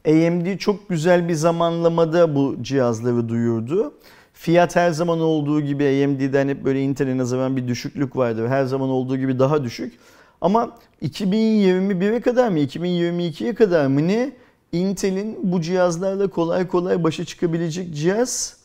AMD 0.08 0.58
çok 0.58 0.90
güzel 0.90 1.30
bir 1.30 1.34
zamanlamada 1.34 2.36
bu 2.36 2.56
cihazları 2.62 3.30
duyurdu. 3.30 3.94
Fiyat 4.40 4.76
her 4.76 4.92
zaman 4.92 5.20
olduğu 5.20 5.62
gibi 5.62 5.84
AMD'den 5.84 6.48
hep 6.48 6.66
böyle 6.66 6.82
Intel'e 6.82 7.18
nazaran 7.18 7.58
bir 7.58 7.68
düşüklük 7.68 8.16
vardı. 8.16 8.48
Her 8.48 8.66
zaman 8.66 8.90
olduğu 8.90 9.18
gibi 9.18 9.40
daha 9.40 9.64
düşük. 9.64 9.94
Ama 10.42 10.78
2021'e 11.02 12.22
kadar 12.22 12.50
mı 12.50 12.60
2022'ye 12.60 13.56
kadar 13.56 13.88
mı 13.88 14.08
ne 14.08 14.32
Intel'in 14.72 15.40
bu 15.44 15.62
cihazlarla 15.62 16.28
kolay 16.28 16.68
kolay 16.68 17.04
başa 17.04 17.26
çıkabilecek 17.26 17.96
cihaz 17.96 18.58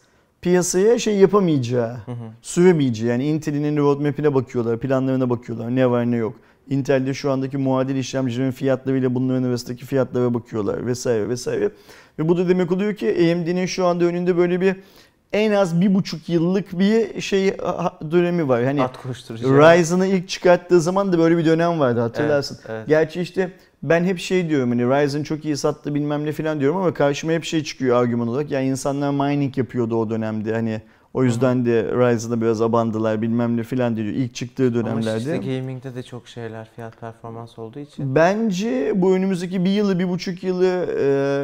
piyasaya 0.43 0.99
şey 0.99 1.17
yapamayacağı, 1.17 1.91
hı 1.91 2.13
hı. 2.13 2.31
süremeyeceği. 2.43 3.11
Yani 3.11 3.27
Intel'in 3.27 3.77
roadmap'ine 3.77 4.35
bakıyorlar, 4.35 4.79
planlarına 4.79 5.31
bakıyorlar. 5.31 5.77
Ne 5.77 5.91
var 5.91 6.11
ne 6.11 6.17
yok. 6.17 6.35
Intel'de 6.71 7.15
şu 7.15 7.31
andaki 7.31 7.57
muadil 7.57 7.97
işlemcilerin 7.97 8.51
fiyatlarıyla 8.51 9.15
bunların 9.15 9.43
arasındaki 9.43 9.85
fiyatlara 9.87 10.35
bakıyorlar 10.35 10.87
vesaire 10.87 11.29
vesaire. 11.29 11.71
Ve 12.19 12.29
bu 12.29 12.37
da 12.39 12.49
demek 12.49 12.73
oluyor 12.73 12.95
ki 12.95 13.09
AMD'nin 13.09 13.67
şu 13.67 13.87
anda 13.87 14.05
önünde 14.05 14.37
böyle 14.37 14.61
bir 14.61 14.77
en 15.33 15.53
az 15.53 15.81
bir 15.81 15.95
buçuk 15.95 16.29
yıllık 16.29 16.79
bir 16.79 17.21
şey 17.21 17.57
dönemi 18.11 18.49
var. 18.49 18.65
Hani 18.65 18.81
Ryzen'ı 18.81 20.07
ilk 20.07 20.29
çıkarttığı 20.29 20.81
zaman 20.81 21.13
da 21.13 21.19
böyle 21.19 21.39
bir 21.39 21.45
dönem 21.45 21.81
vardı 21.81 22.01
hatırlarsın. 22.01 22.59
Evet, 22.61 22.71
evet. 22.77 22.89
Gerçi 22.89 23.21
işte 23.21 23.53
ben 23.83 24.05
hep 24.05 24.19
şey 24.19 24.49
diyorum 24.49 24.69
hani 24.71 24.83
Ryzen 24.83 25.23
çok 25.23 25.45
iyi 25.45 25.57
sattı 25.57 25.95
bilmem 25.95 26.25
ne 26.25 26.33
falan 26.33 26.61
diyorum 26.61 26.77
ama 26.77 26.95
karşıma 26.95 27.33
hep 27.33 27.45
şey 27.45 27.65
çıkıyor 27.65 28.03
argüman 28.03 28.29
olarak. 28.29 28.51
Yani 28.51 28.67
insanlar 28.67 29.11
mining 29.11 29.59
yapıyordu 29.59 29.97
o 29.97 30.11
dönemde 30.11 30.53
hani 30.53 30.81
O 31.15 31.25
yüzden 31.25 31.67
de 31.67 31.85
Ryzen'a 31.85 32.41
biraz 32.41 32.63
abandılar 32.63 33.23
bilmem 33.23 33.57
ne 33.57 33.63
filan 33.63 33.97
diyor 33.97 34.07
ilk 34.07 34.35
çıktığı 34.35 34.75
dönemlerde. 34.75 35.11
Ama 35.11 35.19
işte 35.19 35.37
gaming'de 35.37 35.95
de 35.95 36.03
çok 36.03 36.29
şeyler 36.29 36.69
fiyat 36.77 37.01
performans 37.01 37.59
olduğu 37.59 37.79
için. 37.79 38.15
Bence 38.15 38.93
bu 38.97 39.15
önümüzdeki 39.15 39.65
bir 39.65 39.71
yılı 39.71 39.99
bir 39.99 40.09
buçuk 40.09 40.45
yılı 40.45 40.83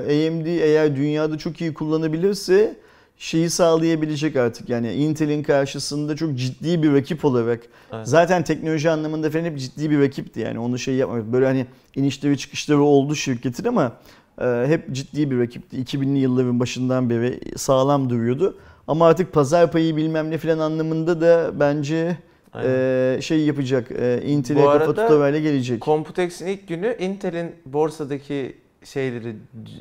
AMD 0.04 0.46
eğer 0.46 0.96
dünyada 0.96 1.38
çok 1.38 1.60
iyi 1.60 1.74
kullanabilirse 1.74 2.74
şeyi 3.18 3.50
sağlayabilecek 3.50 4.36
artık. 4.36 4.68
Yani 4.68 4.92
Intel'in 4.92 5.42
karşısında 5.42 6.16
çok 6.16 6.34
ciddi 6.34 6.82
bir 6.82 6.92
rakip 6.92 7.24
olarak 7.24 7.60
evet. 7.92 8.08
zaten 8.08 8.44
teknoloji 8.44 8.90
anlamında 8.90 9.30
falan 9.30 9.44
hep 9.44 9.58
ciddi 9.58 9.90
bir 9.90 10.00
rakipti 10.00 10.40
yani 10.40 10.58
onu 10.58 10.78
şey 10.78 10.94
yapmak. 10.94 11.32
Böyle 11.32 11.46
hani 11.46 11.66
inişleri 11.96 12.38
çıkışları 12.38 12.82
oldu 12.82 13.14
şirketin 13.14 13.64
ama 13.64 13.92
e, 14.40 14.64
hep 14.66 14.92
ciddi 14.92 15.30
bir 15.30 15.38
rakipti. 15.38 15.76
2000'li 15.76 16.18
yılların 16.18 16.60
başından 16.60 17.10
beri 17.10 17.40
sağlam 17.56 18.10
duruyordu. 18.10 18.58
Ama 18.88 19.06
artık 19.06 19.32
pazar 19.32 19.72
payı 19.72 19.96
bilmem 19.96 20.30
ne 20.30 20.38
falan 20.38 20.58
anlamında 20.58 21.20
da 21.20 21.60
bence 21.60 22.16
e, 22.64 23.18
şey 23.22 23.40
yapacak. 23.40 23.90
E, 23.90 24.22
Intel'e 24.26 24.64
kafa 24.64 24.86
tutar 24.86 25.34
gelecek. 25.34 25.82
Computex'in 25.82 26.46
ilk 26.46 26.68
günü 26.68 26.96
Intel'in 26.98 27.54
borsadaki 27.66 28.56
şeyleri 28.84 29.36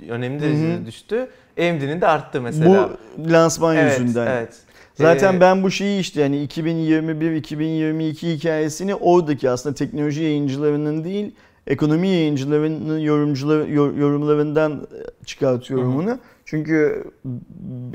önemli 0.09 0.41
derecede 0.41 0.85
düştü. 0.85 1.27
AMD'nin 1.59 2.01
de 2.01 2.07
arttı 2.07 2.41
mesela. 2.41 2.89
Bu 3.17 3.31
lansman 3.31 3.75
evet, 3.75 3.99
yüzünden. 3.99 4.27
Evet. 4.27 4.57
Zaten 4.95 5.33
ee, 5.33 5.41
ben 5.41 5.63
bu 5.63 5.71
şeyi 5.71 5.99
işte 5.99 6.21
yani 6.21 6.45
2021-2022 6.45 8.35
hikayesini 8.35 8.95
oradaki 8.95 9.49
aslında 9.49 9.75
teknoloji 9.75 10.23
yayıncılarının 10.23 11.03
değil 11.03 11.31
ekonomi 11.67 12.07
yayıncılarının 12.07 12.99
yorumcular 12.99 13.67
yorumlarından 13.97 14.87
çıkartıyorum 15.25 15.93
hı. 15.93 15.97
bunu. 15.97 16.19
Çünkü 16.45 17.03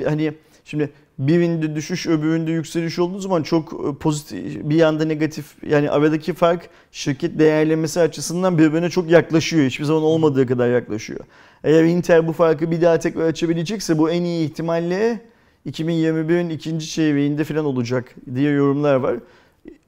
hani 0.05 0.33
şimdi 0.65 0.91
birinde 1.19 1.77
düşüş 1.77 2.07
öbüründe 2.07 2.51
yükseliş 2.51 2.99
olduğu 2.99 3.19
zaman 3.19 3.43
çok 3.43 3.73
e, 3.73 3.99
pozitif 3.99 4.71
bir 4.71 4.77
yanda 4.77 5.05
negatif 5.05 5.55
yani 5.67 5.91
aradaki 5.91 6.33
fark 6.33 6.69
şirket 6.93 7.39
değerlemesi 7.39 8.01
açısından 8.01 8.59
birbirine 8.59 8.91
çok 8.91 9.11
yaklaşıyor. 9.11 9.67
Hiçbir 9.67 9.85
zaman 9.85 10.03
olmadığı 10.03 10.47
kadar 10.47 10.71
yaklaşıyor. 10.71 11.21
Eğer 11.65 11.85
Intel 11.85 12.27
bu 12.27 12.33
farkı 12.33 12.71
bir 12.71 12.83
daha 12.83 12.99
tekrar 12.99 13.27
açabilecekse 13.27 13.99
bu 13.99 14.11
en 14.11 14.23
iyi 14.23 14.47
ihtimalle 14.51 15.21
2021'in 15.67 16.51
ikinci 16.51 16.89
çeyreğinde 16.89 17.45
falan 17.45 17.65
olacak 17.65 18.15
diye 18.35 18.53
yorumlar 18.53 18.95
var. 18.95 19.17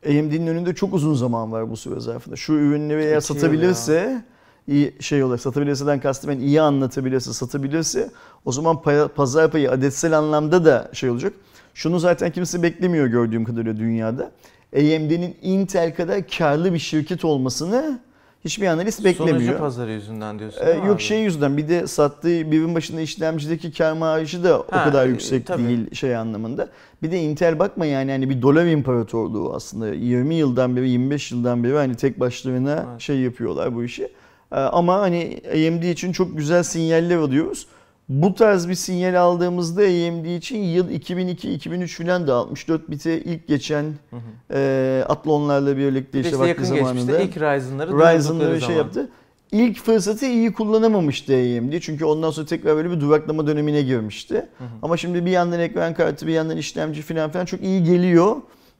AMD'nin 0.06 0.46
önünde 0.46 0.74
çok 0.74 0.94
uzun 0.94 1.14
zaman 1.14 1.52
var 1.52 1.70
bu 1.70 1.76
süre 1.76 2.00
zarfında. 2.00 2.36
Şu 2.36 2.52
ürünleri 2.52 3.02
eğer 3.02 3.20
satabilirse 3.20 4.24
iyi 4.68 4.94
şey 5.00 5.24
olur. 5.24 5.38
Satabilirseden 5.38 6.00
kastım 6.00 6.30
ben 6.30 6.38
iyi 6.38 6.60
anlatabilirse, 6.60 7.32
satabilirse 7.32 8.10
o 8.44 8.52
zaman 8.52 8.82
pazar 9.16 9.50
payı 9.50 9.70
adetsel 9.70 10.18
anlamda 10.18 10.64
da 10.64 10.90
şey 10.92 11.10
olacak. 11.10 11.32
Şunu 11.74 11.98
zaten 11.98 12.30
kimse 12.30 12.62
beklemiyor 12.62 13.06
gördüğüm 13.06 13.44
kadarıyla 13.44 13.76
dünyada. 13.76 14.30
AMD'nin 14.76 15.36
Intel 15.42 15.94
kadar 15.94 16.28
karlı 16.28 16.74
bir 16.74 16.78
şirket 16.78 17.24
olmasını 17.24 18.00
hiçbir 18.44 18.66
analist 18.66 19.04
beklemiyor. 19.04 19.38
Sonucu 19.38 19.58
pazarı 19.58 19.92
yüzünden 19.92 20.38
diyorsun 20.38 20.66
ee, 20.66 20.70
Yok 20.70 20.94
abi? 20.94 21.02
şey 21.02 21.22
yüzünden 21.22 21.56
bir 21.56 21.68
de 21.68 21.86
sattığı 21.86 22.50
birin 22.50 22.74
başında 22.74 23.00
işlemcideki 23.00 23.72
kar 23.72 23.92
marjı 23.92 24.44
da 24.44 24.54
ha, 24.54 24.58
o 24.58 24.84
kadar 24.84 25.06
yüksek 25.06 25.46
tabii. 25.46 25.68
değil 25.68 25.94
şey 25.94 26.16
anlamında. 26.16 26.68
Bir 27.02 27.10
de 27.10 27.20
Intel 27.20 27.58
bakma 27.58 27.86
yani 27.86 28.10
hani 28.10 28.30
bir 28.30 28.42
dolar 28.42 28.66
imparatorluğu 28.66 29.54
aslında 29.54 29.88
20 29.88 30.34
yıldan 30.34 30.76
beri 30.76 30.90
25 30.90 31.32
yıldan 31.32 31.64
beri 31.64 31.74
hani 31.74 31.94
tek 31.94 32.20
başlarına 32.20 32.86
evet. 32.90 33.00
şey 33.00 33.16
yapıyorlar 33.16 33.74
bu 33.74 33.84
işi. 33.84 34.08
Ee, 34.54 34.56
ama 34.58 35.00
hani 35.00 35.40
AMD 35.52 35.82
için 35.82 36.12
çok 36.12 36.36
güzel 36.36 36.62
sinyaller 36.62 37.16
alıyoruz. 37.16 37.66
Bu 38.08 38.34
tarz 38.34 38.68
bir 38.68 38.74
sinyal 38.74 39.14
aldığımızda 39.14 39.82
AMD 39.82 40.24
için 40.24 40.58
yıl 40.58 40.90
2002-2003 40.90 42.02
falan 42.02 42.26
da 42.26 42.34
64 42.34 42.90
bite 42.90 43.20
ilk 43.20 43.48
geçen 43.48 43.82
hı 43.82 44.16
hı. 44.16 44.54
E, 44.54 45.04
Athlon'larla 45.08 45.76
birlikte 45.76 46.20
işte, 46.20 46.30
işte 46.30 46.50
vakti 46.50 46.66
zamanında 46.66 47.20
ilk 47.20 47.36
Ryzen'ları 47.36 47.92
Ryzen'ları 47.92 48.60
şey 48.60 48.76
yaptı. 48.76 49.10
İlk 49.52 49.78
fırsatı 49.78 50.26
iyi 50.26 50.52
kullanamamıştı 50.52 51.32
AMD. 51.32 51.80
Çünkü 51.80 52.04
ondan 52.04 52.30
sonra 52.30 52.46
tekrar 52.46 52.76
böyle 52.76 52.90
bir 52.90 53.00
duraklama 53.00 53.46
dönemine 53.46 53.82
girmişti. 53.82 54.34
Hı 54.34 54.64
hı. 54.64 54.68
Ama 54.82 54.96
şimdi 54.96 55.26
bir 55.26 55.30
yandan 55.30 55.60
ekran 55.60 55.94
kartı 55.94 56.26
bir 56.26 56.32
yandan 56.32 56.56
işlemci 56.56 57.02
falan 57.02 57.30
filan 57.30 57.44
çok 57.44 57.62
iyi 57.62 57.84
geliyor 57.84 58.36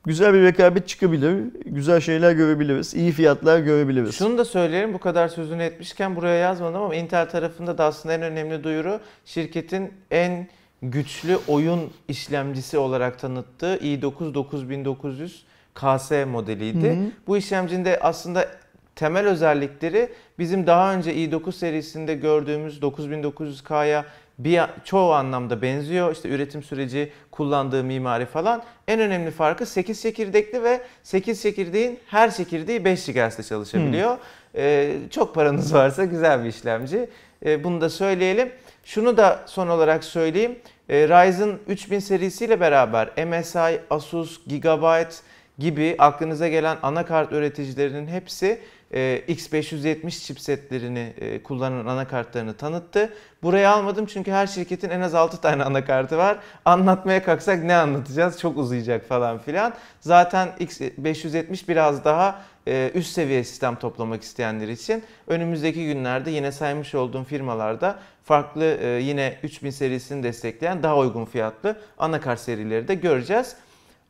güzel 0.06 0.34
bir 0.34 0.42
rekabet 0.42 0.88
çıkabilir. 0.88 1.44
Güzel 1.66 2.00
şeyler 2.00 2.32
görebiliriz. 2.32 2.94
iyi 2.94 3.12
fiyatlar 3.12 3.58
görebiliriz. 3.58 4.14
Şunu 4.14 4.38
da 4.38 4.44
söyleyelim 4.44 4.92
bu 4.92 4.99
kadar 4.99 5.28
sözünü 5.28 5.62
etmişken 5.62 6.16
buraya 6.16 6.34
yazmadım 6.34 6.82
ama 6.82 6.94
Intel 6.94 7.30
tarafında 7.30 7.78
da 7.78 7.84
aslında 7.84 8.14
en 8.14 8.23
önemli 8.23 8.64
duyuru 8.64 9.00
şirketin 9.25 9.92
en 10.11 10.49
güçlü 10.82 11.38
oyun 11.49 11.90
işlemcisi 12.08 12.78
olarak 12.78 13.18
tanıttığı 13.18 13.76
i9 13.76 14.34
9900 14.34 15.44
KS 15.75 16.11
modeliydi. 16.26 16.88
Hı 16.88 16.92
hı. 16.92 17.11
Bu 17.26 17.37
işlemcinin 17.37 17.84
de 17.84 17.99
aslında 18.02 18.49
temel 18.96 19.26
özellikleri 19.26 20.08
bizim 20.38 20.66
daha 20.66 20.94
önce 20.94 21.14
i9 21.14 21.52
serisinde 21.52 22.14
gördüğümüz 22.14 22.78
9900K'ya 22.78 24.04
bir 24.38 24.60
çoğu 24.84 25.12
anlamda 25.12 25.62
benziyor. 25.62 26.12
İşte 26.12 26.28
üretim 26.28 26.62
süreci, 26.62 27.12
kullandığı 27.30 27.84
mimari 27.84 28.26
falan. 28.26 28.62
En 28.88 29.00
önemli 29.00 29.30
farkı 29.30 29.66
8 29.66 30.02
çekirdekli 30.02 30.62
ve 30.62 30.80
8 31.02 31.42
çekirdeğin 31.42 31.98
her 32.06 32.34
çekirdeği 32.34 32.84
5 32.84 33.06
GHz'de 33.06 33.42
çalışabiliyor. 33.42 34.10
Hmm. 34.10 34.18
Ee, 34.56 34.96
çok 35.10 35.34
paranız 35.34 35.74
varsa 35.74 36.04
güzel 36.04 36.44
bir 36.44 36.48
işlemci. 36.48 37.10
Ee, 37.46 37.64
bunu 37.64 37.80
da 37.80 37.90
söyleyelim. 37.90 38.52
Şunu 38.84 39.16
da 39.16 39.40
son 39.46 39.68
olarak 39.68 40.04
söyleyeyim. 40.04 40.58
Ee, 40.88 41.08
Ryzen 41.08 41.58
3000 41.66 41.98
serisiyle 41.98 42.60
beraber 42.60 43.26
MSI, 43.26 43.80
Asus, 43.90 44.40
Gigabyte 44.46 45.14
gibi 45.58 45.94
aklınıza 45.99 46.49
gelen 46.49 46.76
anakart 46.82 47.32
üreticilerinin 47.32 48.06
hepsi 48.06 48.61
e, 48.94 49.23
X570 49.28 50.11
chipsetlerini 50.26 51.12
e, 51.20 51.42
kullanan 51.42 51.87
anakartlarını 51.87 52.54
tanıttı. 52.54 53.12
Buraya 53.42 53.70
almadım 53.70 54.06
çünkü 54.06 54.32
her 54.32 54.46
şirketin 54.46 54.90
en 54.90 55.00
az 55.00 55.14
6 55.14 55.40
tane 55.40 55.64
anakartı 55.64 56.18
var. 56.18 56.38
Anlatmaya 56.64 57.25
kalksak 57.25 57.64
ne 57.64 57.76
anlatacağız? 57.76 58.40
Çok 58.40 58.58
uzayacak 58.58 59.08
falan 59.08 59.38
filan. 59.38 59.75
Zaten 60.00 60.49
X570 60.61 61.68
biraz 61.68 62.04
daha 62.04 62.42
e, 62.68 62.90
üst 62.94 63.12
seviye 63.12 63.44
sistem 63.44 63.75
toplamak 63.75 64.23
isteyenler 64.23 64.68
için 64.68 65.02
önümüzdeki 65.26 65.87
günlerde 65.87 66.30
yine 66.30 66.52
saymış 66.52 66.94
olduğum 66.94 67.25
firmalarda 67.25 67.99
farklı 68.25 68.64
yine 69.00 69.38
3000 69.42 69.70
serisini 69.70 70.23
destekleyen 70.23 70.82
daha 70.82 70.99
uygun 70.99 71.25
fiyatlı 71.25 71.76
anakart 71.99 72.40
serileri 72.40 72.88
de 72.88 72.94
göreceğiz. 72.94 73.56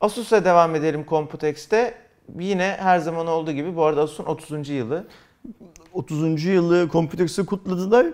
Asus'a 0.05 0.45
devam 0.45 0.75
edelim 0.75 1.05
Computex'te 1.09 1.95
yine 2.39 2.77
her 2.79 2.99
zaman 2.99 3.27
olduğu 3.27 3.53
gibi 3.53 3.77
bu 3.77 3.85
arada 3.85 4.03
Asus'un 4.03 4.25
30. 4.25 4.69
yılı. 4.69 5.05
30. 5.93 6.45
yılı 6.45 6.89
Computex'i 6.93 7.47
kutladılar. 7.47 8.07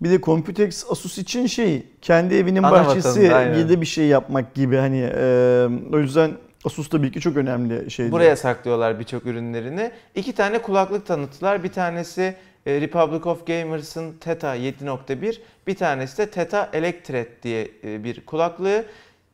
Bir 0.00 0.10
de 0.10 0.20
Computex 0.20 0.86
Asus 0.90 1.18
için 1.18 1.46
şey 1.46 1.86
kendi 2.02 2.34
evinin 2.34 2.62
Ana 2.62 2.72
bahçesi 2.72 3.20
gibi 3.56 3.80
bir 3.80 3.86
şey 3.86 4.06
yapmak 4.06 4.54
gibi 4.54 4.76
hani 4.76 5.10
e, 5.14 5.68
o 5.92 5.98
yüzden 5.98 6.30
Asus 6.64 6.88
tabii 6.88 7.12
ki 7.12 7.20
çok 7.20 7.36
önemli 7.36 7.90
şeydi. 7.90 8.12
Buraya 8.12 8.36
saklıyorlar 8.36 9.00
birçok 9.00 9.26
ürünlerini. 9.26 9.90
İki 10.14 10.32
tane 10.32 10.62
kulaklık 10.62 11.06
tanıttılar. 11.06 11.64
Bir 11.64 11.72
tanesi 11.72 12.34
Republic 12.66 13.30
of 13.30 13.46
Gamers'ın 13.46 14.12
Theta 14.20 14.56
7.1, 14.56 15.38
bir 15.66 15.74
tanesi 15.74 16.18
de 16.18 16.30
Theta 16.30 16.70
Electret 16.72 17.42
diye 17.42 17.68
bir 17.84 18.26
kulaklığı. 18.26 18.84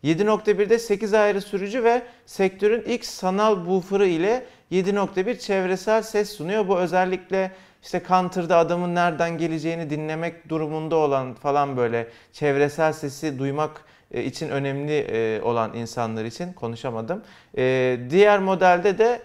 7.1'de 0.05 0.79
8 0.79 1.15
ayrı 1.15 1.41
sürücü 1.41 1.85
ve 1.85 2.03
sektörün 2.27 2.83
ilk 2.87 3.05
sanal 3.05 3.67
buffer'ı 3.67 4.07
ile 4.07 4.45
7.1 4.73 5.39
çevresel 5.39 6.03
ses 6.03 6.37
sunuyor. 6.37 6.69
Bu 6.69 6.79
özellikle 6.79 7.53
işte 7.83 8.03
Counter'da 8.09 8.57
adamın 8.57 8.95
nereden 8.95 9.39
geleceğini 9.39 9.91
dinlemek 9.91 10.49
durumunda 10.49 10.97
olan 10.97 11.35
falan 11.35 11.77
böyle 11.77 12.09
çevresel 12.33 12.93
sesi 12.93 13.39
duymak 13.39 13.85
e, 14.11 14.25
için 14.25 14.49
önemli 14.49 14.99
e, 14.99 15.43
olan 15.43 15.75
insanlar 15.75 16.25
için 16.25 16.53
konuşamadım. 16.53 17.23
E, 17.57 17.99
diğer 18.11 18.39
modelde 18.39 18.99
de 18.99 19.23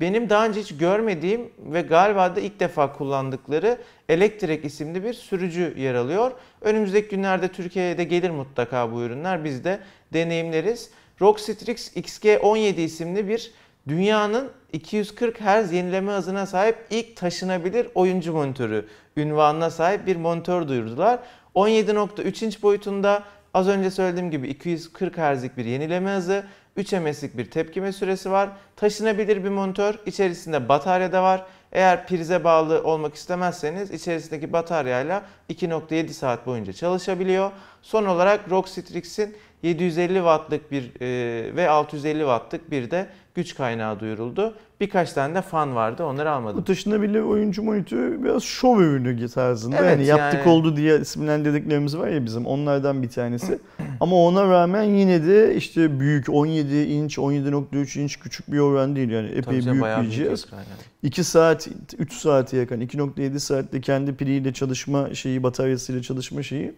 benim 0.00 0.30
daha 0.30 0.46
önce 0.46 0.60
hiç 0.60 0.76
görmediğim 0.76 1.50
ve 1.58 1.80
galiba 1.80 2.36
da 2.36 2.40
ilk 2.40 2.60
defa 2.60 2.92
kullandıkları 2.92 3.78
Electrek 4.08 4.64
isimli 4.64 5.04
bir 5.04 5.12
sürücü 5.12 5.74
yer 5.76 5.94
alıyor. 5.94 6.32
Önümüzdeki 6.60 7.08
günlerde 7.08 7.48
Türkiye'ye 7.48 7.98
de 7.98 8.04
gelir 8.04 8.30
mutlaka 8.30 8.92
bu 8.92 9.02
ürünler. 9.02 9.44
Biz 9.44 9.64
de 9.64 9.80
deneyimleriz. 10.12 10.90
Rockstrix 11.20 11.96
XG17 11.96 12.80
isimli 12.80 13.28
bir 13.28 13.52
dünyanın 13.88 14.50
240 14.72 15.40
Hz 15.40 15.72
yenileme 15.72 16.12
hızına 16.12 16.46
sahip 16.46 16.76
ilk 16.90 17.16
taşınabilir 17.16 17.88
oyuncu 17.94 18.32
monitörü 18.32 18.86
ünvanına 19.16 19.70
sahip 19.70 20.06
bir 20.06 20.16
monitör 20.16 20.68
duyurdular. 20.68 21.18
17.3 21.54 22.44
inç 22.44 22.62
boyutunda 22.62 23.22
az 23.54 23.68
önce 23.68 23.90
söylediğim 23.90 24.30
gibi 24.30 24.48
240 24.48 25.18
Hz'lik 25.18 25.56
bir 25.56 25.64
yenileme 25.64 26.10
hızı, 26.10 26.44
3 26.76 26.92
MS'lik 26.92 27.36
bir 27.36 27.50
tepkime 27.50 27.92
süresi 27.92 28.30
var. 28.30 28.48
Taşınabilir 28.76 29.44
bir 29.44 29.48
monitör, 29.48 29.94
içerisinde 30.06 30.68
batarya 30.68 31.12
da 31.12 31.22
var. 31.22 31.46
Eğer 31.72 32.06
prize 32.06 32.44
bağlı 32.44 32.82
olmak 32.84 33.14
istemezseniz 33.14 33.90
içerisindeki 33.90 34.52
bataryayla 34.52 35.22
2.7 35.50 36.08
saat 36.08 36.46
boyunca 36.46 36.72
çalışabiliyor. 36.72 37.50
Son 37.82 38.04
olarak 38.04 38.50
Rockstrix'in 38.50 39.36
750 39.62 40.14
wattlık 40.14 40.72
bir 40.72 41.00
e, 41.00 41.56
ve 41.56 41.70
650 41.70 42.18
wattlık 42.18 42.70
bir 42.70 42.90
de 42.90 43.06
güç 43.38 43.54
kaynağı 43.54 44.00
duyuruldu. 44.00 44.54
Birkaç 44.80 45.12
tane 45.12 45.34
de 45.34 45.42
fan 45.42 45.74
vardı. 45.74 46.04
Onları 46.04 46.30
almadım. 46.30 46.64
Taşınabilir 46.64 47.20
oyuncu 47.20 47.62
monitörü 47.62 48.24
biraz 48.24 48.42
şov 48.42 48.80
ürünü 48.80 49.28
tarzında. 49.28 49.76
Evet, 49.76 49.90
yani 49.90 50.06
yaptık 50.06 50.40
yani... 50.46 50.52
oldu 50.52 50.76
diye 50.76 51.00
isimlendirdiklerimiz 51.00 51.98
var 51.98 52.08
ya 52.08 52.24
bizim. 52.24 52.46
Onlardan 52.46 53.02
bir 53.02 53.08
tanesi. 53.08 53.58
Ama 54.00 54.16
ona 54.16 54.48
rağmen 54.48 54.82
yine 54.82 55.26
de 55.26 55.54
işte 55.54 56.00
büyük 56.00 56.28
17 56.28 56.76
inç, 56.76 57.18
17.3 57.18 58.00
inç 58.00 58.20
küçük 58.20 58.52
bir 58.52 58.58
oran 58.58 58.96
değil. 58.96 59.10
Yani 59.10 59.28
epey 59.28 59.66
büyük 59.66 59.84
bir 59.84 60.10
cihaz. 60.10 60.46
Yani. 60.52 60.64
2 61.02 61.24
saat, 61.24 61.68
3 61.98 62.12
saate 62.12 62.56
yakın, 62.56 62.80
2.7 62.80 63.38
saatte 63.38 63.80
kendi 63.80 64.16
piliyle 64.16 64.52
çalışma 64.52 65.14
şeyi, 65.14 65.42
bataryasıyla 65.42 66.02
çalışma 66.02 66.42
şeyi. 66.42 66.74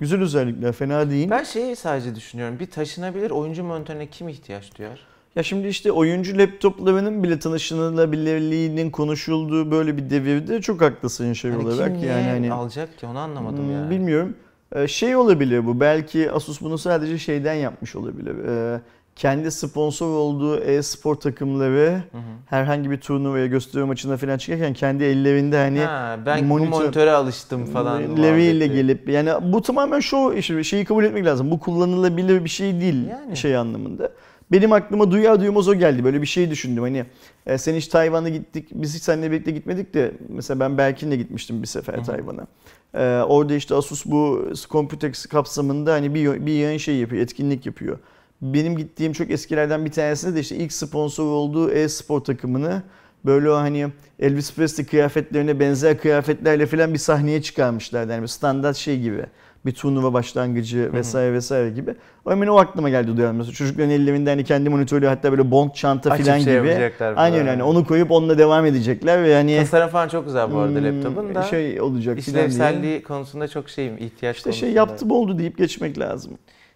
Güzel 0.00 0.20
özellikler, 0.20 0.72
fena 0.72 1.10
değil. 1.10 1.30
Ben 1.30 1.44
şeyi 1.44 1.76
sadece 1.76 2.14
düşünüyorum. 2.14 2.58
Bir 2.58 2.66
taşınabilir 2.66 3.30
oyuncu 3.30 3.64
monitörüne 3.64 4.06
kim 4.06 4.28
ihtiyaç 4.28 4.78
duyar? 4.78 5.09
Ya 5.36 5.42
şimdi 5.42 5.68
işte 5.68 5.92
oyuncu 5.92 6.38
laptoplarının 6.38 7.22
bile 7.22 7.38
tanışılabilirliğinin 7.38 8.90
konuşulduğu 8.90 9.70
böyle 9.70 9.96
bir 9.96 10.10
devirde 10.10 10.60
çok 10.60 10.80
haklısın 10.80 11.32
şey 11.32 11.50
hani 11.50 11.66
olarak. 11.66 12.00
Kim 12.00 12.08
yani 12.08 12.28
hani 12.28 12.52
alacak 12.52 12.98
ki 12.98 13.06
onu 13.06 13.18
anlamadım 13.18 13.64
hmm, 13.64 13.72
yani. 13.72 13.90
Bilmiyorum. 13.90 14.36
Ee, 14.72 14.88
şey 14.88 15.16
olabilir 15.16 15.66
bu. 15.66 15.80
Belki 15.80 16.32
Asus 16.32 16.60
bunu 16.60 16.78
sadece 16.78 17.18
şeyden 17.18 17.54
yapmış 17.54 17.96
olabilir. 17.96 18.34
Ee, 18.48 18.80
kendi 19.16 19.50
sponsor 19.50 20.06
olduğu 20.06 20.60
e-spor 20.60 21.14
takımları 21.14 22.02
hı 22.12 22.18
hı. 22.18 22.22
herhangi 22.46 22.90
bir 22.90 23.00
turnuvaya 23.00 23.46
gösteri 23.46 23.84
maçına 23.84 24.16
falan 24.16 24.38
çıkarken 24.38 24.74
kendi 24.74 25.04
ellerinde 25.04 25.56
hani 25.56 25.80
ha, 25.80 26.18
ben 26.26 26.44
monitör, 26.44 26.70
monitöre 26.70 27.10
alıştım 27.10 27.66
falan 27.66 28.22
levyiyle 28.22 28.66
gelip 28.66 29.08
yani 29.08 29.30
bu 29.42 29.62
tamamen 29.62 30.00
şu 30.00 30.42
şeyi 30.42 30.84
kabul 30.84 31.04
etmek 31.04 31.24
lazım. 31.24 31.50
Bu 31.50 31.60
kullanılabilir 31.60 32.44
bir 32.44 32.48
şey 32.48 32.80
değil 32.80 33.08
yani. 33.08 33.36
şey 33.36 33.56
anlamında. 33.56 34.10
Benim 34.52 34.72
aklıma 34.72 35.10
duyar 35.10 35.40
duymaz 35.40 35.68
o 35.68 35.74
geldi. 35.74 36.04
Böyle 36.04 36.22
bir 36.22 36.26
şey 36.26 36.50
düşündüm. 36.50 36.82
Hani 36.82 37.04
e, 37.46 37.58
sen 37.58 37.74
hiç 37.74 37.88
Tayvan'a 37.88 38.28
gittik. 38.28 38.68
Biz 38.72 38.94
hiç 38.94 39.02
seninle 39.02 39.30
birlikte 39.30 39.50
gitmedik 39.50 39.94
de 39.94 40.12
mesela 40.28 40.60
ben 40.60 40.78
Berkin'le 40.78 41.16
gitmiştim 41.16 41.62
bir 41.62 41.66
sefer 41.66 42.04
Tayvan'a. 42.04 42.46
E, 42.94 43.22
orada 43.22 43.54
işte 43.54 43.74
Asus 43.74 44.06
bu 44.06 44.52
Computex 44.70 45.26
kapsamında 45.26 45.92
hani 45.92 46.14
bir, 46.14 46.46
bir 46.46 46.52
yayın 46.52 46.78
şey 46.78 46.96
yapıyor, 46.96 47.22
etkinlik 47.22 47.66
yapıyor. 47.66 47.98
Benim 48.42 48.76
gittiğim 48.76 49.12
çok 49.12 49.30
eskilerden 49.30 49.84
bir 49.84 49.90
tanesinde 49.90 50.36
de 50.36 50.40
işte 50.40 50.56
ilk 50.56 50.72
sponsor 50.72 51.24
olduğu 51.24 51.70
e-spor 51.70 52.20
takımını 52.20 52.82
böyle 53.24 53.50
o 53.50 53.54
hani 53.54 53.86
Elvis 54.18 54.54
Presley 54.54 54.86
kıyafetlerine 54.86 55.60
benzer 55.60 55.98
kıyafetlerle 55.98 56.66
falan 56.66 56.92
bir 56.92 56.98
sahneye 56.98 57.42
çıkarmışlardı. 57.42 58.12
Yani 58.12 58.28
standart 58.28 58.76
şey 58.76 59.00
gibi 59.00 59.26
bir 59.66 59.72
turnuva 59.72 60.12
başlangıcı 60.12 60.92
vesaire 60.92 61.32
vesaire 61.32 61.70
gibi. 61.70 61.94
O 62.24 62.30
hemen 62.30 62.46
o 62.46 62.56
aklıma 62.56 62.88
geldi 62.88 63.16
duyalım. 63.16 63.36
Mesela 63.36 63.54
çocukların 63.54 63.90
ellerinde 63.90 64.30
hani 64.30 64.44
kendi 64.44 64.68
monitörü 64.68 65.06
hatta 65.06 65.30
böyle 65.30 65.50
bond 65.50 65.70
çanta 65.72 66.16
falan 66.16 66.38
şey 66.38 66.58
gibi. 66.58 66.92
Aynen 67.16 67.46
yani 67.46 67.62
onu 67.62 67.84
koyup 67.84 68.10
onunla 68.10 68.38
devam 68.38 68.66
edecekler 68.66 69.22
ve 69.22 69.28
yani 69.28 69.56
tasarım 69.56 69.88
falan 69.88 70.08
çok 70.08 70.26
güzel 70.26 70.52
bu 70.52 70.58
arada 70.58 70.78
hmm, 70.78 70.84
laptopun 70.84 71.34
da. 71.34 71.42
Şey 71.42 71.80
olacak 71.80 72.18
İşlevselliği 72.18 73.02
konusunda 73.02 73.48
çok 73.48 73.70
şeyim 73.70 73.98
ihtiyaç 73.98 74.36
İşte 74.36 74.52
şey 74.52 74.72
yaptım 74.72 75.10
oldu 75.10 75.38
deyip 75.38 75.58
geçmek 75.58 75.98
lazım. 75.98 76.32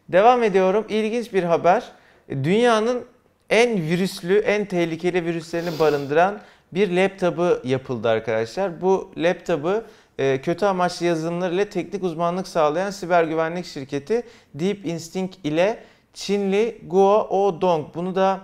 Devam 0.08 0.42
ediyorum. 0.42 0.84
İlginç 0.88 1.32
bir 1.32 1.42
haber. 1.42 1.84
Dünyanın 2.30 3.04
en 3.50 3.82
virüslü, 3.82 4.38
en 4.38 4.64
tehlikeli 4.64 5.24
virüslerini 5.24 5.78
barındıran 5.78 6.40
bir 6.72 6.90
laptopu 6.90 7.58
yapıldı 7.64 8.08
arkadaşlar. 8.08 8.80
Bu 8.80 9.10
laptopu 9.16 9.82
kötü 10.16 10.66
amaçlı 10.66 11.06
yazılımlar 11.06 11.52
ile 11.52 11.70
teknik 11.70 12.02
uzmanlık 12.02 12.48
sağlayan 12.48 12.90
siber 12.90 13.24
güvenlik 13.24 13.66
şirketi 13.66 14.22
Deep 14.54 14.86
Instinct 14.86 15.36
ile 15.44 15.84
Çinli 16.14 16.78
Guo 16.86 17.26
Odong. 17.30 17.86
Bunu 17.94 18.14
da 18.14 18.40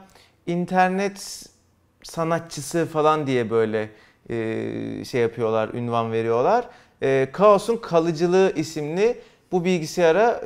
internet 0.47 1.47
sanatçısı 2.03 2.87
falan 2.87 3.26
diye 3.26 3.50
böyle 3.50 3.91
e, 4.30 5.04
şey 5.04 5.21
yapıyorlar, 5.21 5.69
ünvan 5.69 6.13
veriyorlar. 6.13 6.69
E, 7.02 7.28
Kaos'un 7.33 7.76
Kalıcılığı 7.76 8.52
isimli 8.56 9.21
bu 9.52 9.65
bilgisayara 9.65 10.41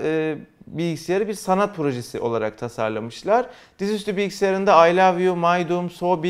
bilgisayarı 0.67 1.29
bir 1.29 1.35
sanat 1.35 1.77
projesi 1.77 2.21
olarak 2.21 2.59
tasarlamışlar. 2.59 3.47
Dizüstü 3.79 4.17
bilgisayarında 4.17 4.89
I 4.89 4.97
Love 4.97 5.23
You, 5.23 5.37
My 5.37 5.69
Doom, 5.69 5.91
So 5.91 6.23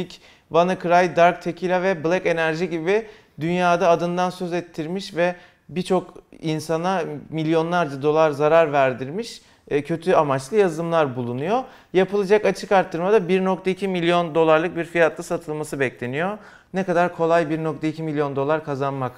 WannaCry, 0.48 1.16
Dark 1.16 1.42
Tequila 1.42 1.82
ve 1.82 2.04
Black 2.04 2.26
Energy 2.26 2.64
gibi 2.64 3.06
dünyada 3.40 3.88
adından 3.88 4.30
söz 4.30 4.52
ettirmiş 4.52 5.16
ve 5.16 5.36
birçok 5.68 6.14
insana 6.40 7.02
milyonlarca 7.30 8.02
dolar 8.02 8.30
zarar 8.30 8.72
verdirmiş 8.72 9.40
e, 9.68 9.82
kötü 9.82 10.12
amaçlı 10.12 10.56
yazılımlar 10.56 11.16
bulunuyor. 11.16 11.64
Yapılacak 11.92 12.44
açık 12.44 12.72
arttırmada 12.72 13.18
1.2 13.18 13.88
milyon 13.88 14.34
dolarlık 14.34 14.76
bir 14.76 14.84
fiyatla 14.84 15.22
satılması 15.22 15.80
bekleniyor. 15.80 16.38
Ne 16.74 16.84
kadar 16.84 17.16
kolay 17.16 17.42
1.2 17.42 18.02
milyon 18.02 18.36
dolar 18.36 18.64
kazanmak. 18.64 19.12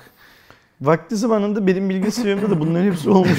Vakti 0.81 1.17
zamanında 1.17 1.67
benim 1.67 1.89
bilgisayarımda 1.91 2.51
da 2.51 2.61
bunların 2.61 2.85
hepsi 2.85 3.11
olmuş. 3.11 3.39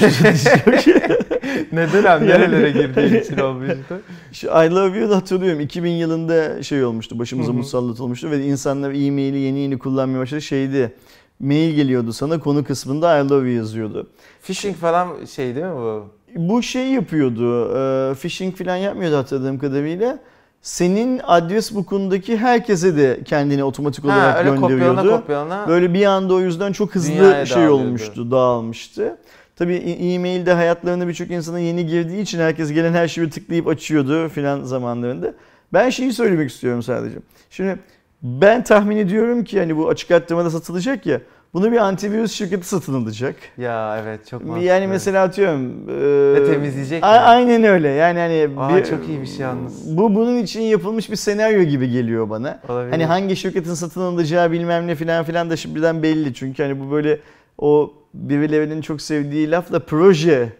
Neden 1.72 2.04
abi? 2.04 2.26
Nerelere 2.26 2.70
girdiği 2.70 3.20
için 3.20 3.38
olmuştu? 3.38 4.00
Şu 4.32 4.46
I 4.46 4.70
Love 4.70 4.98
You'da 4.98 5.16
hatırlıyorum. 5.16 5.60
2000 5.60 5.90
yılında 5.90 6.62
şey 6.62 6.84
olmuştu. 6.84 7.18
Başımıza 7.18 7.52
musallat 7.52 8.00
olmuştu. 8.00 8.30
Ve 8.30 8.44
insanlar 8.44 8.90
e-maili 8.90 9.38
yeni 9.38 9.58
yeni 9.58 9.78
kullanmaya 9.78 10.18
başladı. 10.20 10.42
Şeydi 10.42 10.92
mail 11.40 11.74
geliyordu 11.74 12.12
sana 12.12 12.40
konu 12.40 12.64
kısmında 12.64 13.18
I 13.20 13.28
love 13.28 13.48
you 13.48 13.56
yazıyordu. 13.56 14.06
Phishing 14.42 14.76
falan 14.76 15.24
şey 15.24 15.54
değil 15.54 15.66
mi 15.66 15.74
bu? 15.76 16.04
Bu 16.36 16.62
şey 16.62 16.86
yapıyordu. 16.86 17.64
E, 17.76 18.14
phishing 18.14 18.56
falan 18.56 18.76
yapmıyordu 18.76 19.16
hatırladığım 19.16 19.58
kadarıyla. 19.58 20.18
Senin 20.62 21.20
adres 21.24 21.74
book'undaki 21.74 22.36
herkese 22.36 22.96
de 22.96 23.20
kendini 23.24 23.64
otomatik 23.64 24.04
olarak 24.04 24.34
ha, 24.34 24.38
öyle 24.38 24.50
gönderiyordu. 24.50 24.96
Kopyalana, 24.96 25.20
kopyalana 25.20 25.68
Böyle 25.68 25.94
bir 25.94 26.04
anda 26.04 26.34
o 26.34 26.40
yüzden 26.40 26.72
çok 26.72 26.94
hızlı 26.94 27.46
şey 27.46 27.68
olmuştu, 27.68 28.30
dağılmıştı. 28.30 29.16
Tabii 29.56 29.74
e-mailde 29.74 30.52
hayatlarına 30.52 31.08
birçok 31.08 31.30
insanın 31.30 31.58
yeni 31.58 31.86
girdiği 31.86 32.20
için 32.20 32.38
herkes 32.38 32.72
gelen 32.72 32.92
her 32.92 33.08
şeyi 33.08 33.30
tıklayıp 33.30 33.68
açıyordu 33.68 34.28
filan 34.28 34.62
zamanlarında. 34.62 35.34
Ben 35.72 35.90
şeyi 35.90 36.12
söylemek 36.12 36.50
istiyorum 36.50 36.82
sadece. 36.82 37.16
Şimdi 37.50 37.78
ben 38.22 38.64
tahmin 38.64 38.96
ediyorum 38.96 39.44
ki 39.44 39.58
hani 39.58 39.76
bu 39.76 39.88
açık 39.88 40.10
arttırmada 40.10 40.50
satılacak 40.50 41.06
ya. 41.06 41.20
Bunu 41.54 41.72
bir 41.72 41.76
antivirüs 41.76 42.32
şirketi 42.32 42.68
satın 42.68 43.02
alacak. 43.02 43.36
Ya 43.58 43.98
evet 44.02 44.26
çok 44.26 44.44
mantıklı. 44.44 44.66
Yani 44.66 44.86
mesela 44.86 45.24
atıyorum. 45.24 45.88
E, 45.90 46.40
Ve 46.40 46.52
temizleyecek 46.52 47.04
a- 47.04 47.06
mi? 47.12 47.18
Aynen 47.18 47.64
öyle. 47.64 47.88
Yani 47.88 48.18
hani 48.18 48.48
Aa, 48.58 48.76
bir, 48.76 48.84
çok 48.84 49.08
iyi 49.08 49.20
bir 49.20 49.26
şey 49.26 49.38
yalnız. 49.38 49.96
Bu 49.96 50.14
bunun 50.14 50.36
için 50.38 50.60
yapılmış 50.60 51.10
bir 51.10 51.16
senaryo 51.16 51.62
gibi 51.62 51.90
geliyor 51.90 52.30
bana. 52.30 52.60
Olabilir. 52.68 52.90
Hani 52.90 53.04
hangi 53.04 53.36
şirketin 53.36 53.74
satın 53.74 54.00
alacağı 54.00 54.52
bilmem 54.52 54.86
ne 54.86 54.94
filan 54.94 55.24
filan 55.24 55.50
da 55.50 55.56
şimdiden 55.56 56.02
belli. 56.02 56.34
Çünkü 56.34 56.62
hani 56.62 56.80
bu 56.80 56.90
böyle 56.90 57.20
o 57.58 57.92
birilerinin 58.14 58.80
çok 58.80 59.02
sevdiği 59.02 59.50
lafla 59.50 59.78
proje 59.78 60.52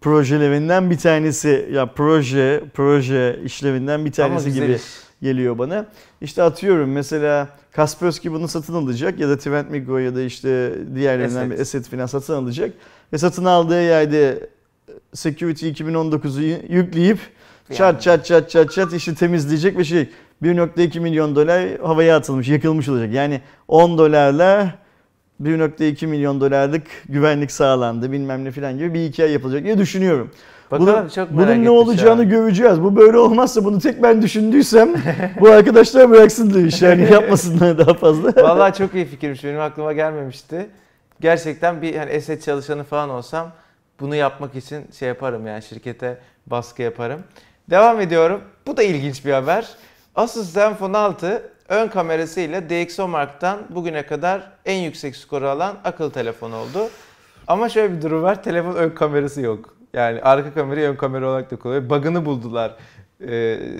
projelerinden 0.00 0.90
bir 0.90 0.98
tanesi 0.98 1.68
ya 1.72 1.86
proje 1.86 2.64
proje 2.74 3.40
işlevinden 3.44 4.04
bir 4.04 4.12
tanesi 4.12 4.52
gibi 4.52 4.72
iş. 4.72 4.82
Geliyor 5.22 5.58
bana. 5.58 5.86
İşte 6.20 6.42
atıyorum 6.42 6.92
mesela 6.92 7.48
Kaspersky 7.72 8.34
bunu 8.34 8.48
satın 8.48 8.74
alacak 8.74 9.18
ya 9.18 9.28
da 9.28 9.38
Trend 9.38 9.70
Micro 9.70 9.98
ya 9.98 10.14
da 10.14 10.22
işte 10.22 10.74
diğerlerinden 10.94 11.50
bir 11.50 11.58
asset 11.58 11.88
falan 11.88 12.06
satın 12.06 12.34
alacak 12.34 12.74
ve 13.12 13.18
satın 13.18 13.44
aldığı 13.44 13.82
yerde 13.82 14.48
Security 15.14 15.68
2019'u 15.68 16.72
yükleyip 16.74 17.18
yani. 17.68 17.78
çat 17.78 18.02
çat 18.02 18.26
çat 18.26 18.50
çat 18.50 18.72
çat 18.72 18.92
işi 18.92 19.14
temizleyecek 19.14 19.78
ve 19.78 19.84
şey 19.84 20.08
1.2 20.42 21.00
milyon 21.00 21.36
dolar 21.36 21.80
havaya 21.82 22.16
atılmış, 22.16 22.48
yakılmış 22.48 22.88
olacak. 22.88 23.12
Yani 23.12 23.40
10 23.68 23.98
dolarla 23.98 24.74
1.2 25.42 26.06
milyon 26.06 26.40
dolarlık 26.40 26.86
güvenlik 27.08 27.52
sağlandı 27.52 28.12
bilmem 28.12 28.44
ne 28.44 28.50
filan 28.50 28.78
gibi 28.78 28.94
bir 28.94 29.00
hikaye 29.00 29.30
yapılacak 29.30 29.64
diye 29.64 29.78
düşünüyorum. 29.78 30.30
Bakalım 30.72 30.94
bunun, 30.94 31.08
çok 31.08 31.30
merak 31.30 31.48
Bunun 31.48 31.64
ne 31.64 31.70
olacağını 31.70 32.24
göreceğiz. 32.24 32.82
Bu 32.82 32.96
böyle 32.96 33.18
olmazsa 33.18 33.64
bunu 33.64 33.78
tek 33.78 34.02
ben 34.02 34.22
düşündüysem 34.22 34.94
bu 35.40 35.48
arkadaşlar 35.48 36.10
bıraksın 36.10 36.54
diye 36.54 36.66
iş 36.66 36.82
yani 36.82 37.12
yapmasınlar 37.12 37.78
daha 37.78 37.94
fazla. 37.94 38.32
Vallahi 38.42 38.78
çok 38.78 38.94
iyi 38.94 39.04
fikirmiş. 39.04 39.44
Benim 39.44 39.60
aklıma 39.60 39.92
gelmemişti. 39.92 40.70
Gerçekten 41.20 41.82
bir 41.82 41.94
yani 41.94 42.10
eset 42.10 42.42
çalışanı 42.42 42.84
falan 42.84 43.10
olsam 43.10 43.50
bunu 44.00 44.14
yapmak 44.14 44.54
için 44.54 44.84
şey 44.98 45.08
yaparım 45.08 45.46
yani 45.46 45.62
şirkete 45.62 46.18
baskı 46.46 46.82
yaparım. 46.82 47.20
Devam 47.70 48.00
ediyorum. 48.00 48.40
Bu 48.66 48.76
da 48.76 48.82
ilginç 48.82 49.24
bir 49.24 49.32
haber. 49.32 49.68
Asus 50.14 50.52
Zenfone 50.52 50.96
6 50.96 51.42
ön 51.68 51.88
kamerasıyla 51.88 52.70
DxOMark'tan 52.70 53.58
bugüne 53.70 54.06
kadar 54.06 54.52
en 54.64 54.78
yüksek 54.78 55.16
skoru 55.16 55.48
alan 55.48 55.76
akıllı 55.84 56.10
telefon 56.10 56.52
oldu. 56.52 56.88
Ama 57.46 57.68
şöyle 57.68 57.96
bir 57.96 58.02
durum 58.02 58.22
var. 58.22 58.42
Telefon 58.42 58.74
ön 58.74 58.90
kamerası 58.90 59.40
yok. 59.40 59.81
Yani 59.92 60.20
arka 60.22 60.54
kamerayı 60.54 60.88
ön 60.88 60.96
kamera 60.96 61.28
olarak 61.28 61.50
da 61.50 61.56
kullanıyor. 61.56 61.90
Bug'ını 61.90 62.24
buldular 62.24 62.74
e, 63.20 63.28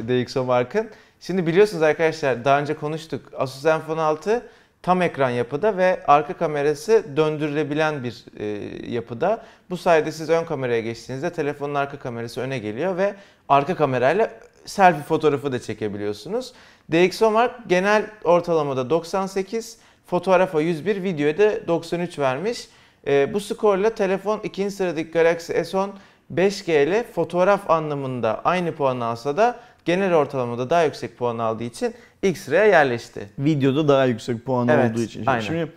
DxOMark'ın. 0.08 0.90
Şimdi 1.20 1.46
biliyorsunuz 1.46 1.82
arkadaşlar 1.82 2.44
daha 2.44 2.60
önce 2.60 2.74
konuştuk. 2.74 3.32
Asus 3.36 3.62
Zenfone 3.62 4.00
6 4.00 4.42
tam 4.82 5.02
ekran 5.02 5.30
yapıda 5.30 5.76
ve 5.76 6.02
arka 6.06 6.32
kamerası 6.32 7.04
döndürülebilen 7.16 8.04
bir 8.04 8.24
e, 8.38 8.46
yapıda. 8.90 9.44
Bu 9.70 9.76
sayede 9.76 10.12
siz 10.12 10.30
ön 10.30 10.44
kameraya 10.44 10.80
geçtiğinizde 10.80 11.32
telefonun 11.32 11.74
arka 11.74 11.98
kamerası 11.98 12.40
öne 12.40 12.58
geliyor 12.58 12.96
ve 12.96 13.14
arka 13.48 13.74
kamerayla 13.74 14.30
selfie 14.64 15.02
fotoğrafı 15.02 15.52
da 15.52 15.58
çekebiliyorsunuz. 15.58 16.52
DxOMark 16.92 17.68
genel 17.68 18.06
ortalamada 18.24 18.90
98, 18.90 19.78
fotoğrafa 20.06 20.60
101, 20.60 21.02
videoya 21.02 21.38
da 21.38 21.66
93 21.68 22.18
vermiş. 22.18 22.68
E, 23.06 23.34
bu 23.34 23.40
skorla 23.40 23.90
telefon 23.90 24.40
ikinci 24.44 24.74
sıradaki 24.74 25.10
Galaxy 25.10 25.52
S10 25.52 25.88
5G 26.34 26.84
ile 26.88 27.04
fotoğraf 27.14 27.70
anlamında 27.70 28.40
aynı 28.44 28.72
puan 28.74 29.00
alsa 29.00 29.36
da 29.36 29.56
genel 29.84 30.14
ortalamada 30.14 30.70
daha 30.70 30.84
yüksek 30.84 31.18
puan 31.18 31.38
aldığı 31.38 31.64
için 31.64 31.94
ilk 32.22 32.38
sıraya 32.38 32.64
yerleşti. 32.64 33.30
Videoda 33.38 33.88
daha 33.88 34.04
yüksek 34.04 34.44
puan 34.44 34.68
Evet, 34.68 34.90
olduğu 34.92 35.02
için. 35.02 35.26
aynen. 35.26 35.40
Şimdi 35.40 35.72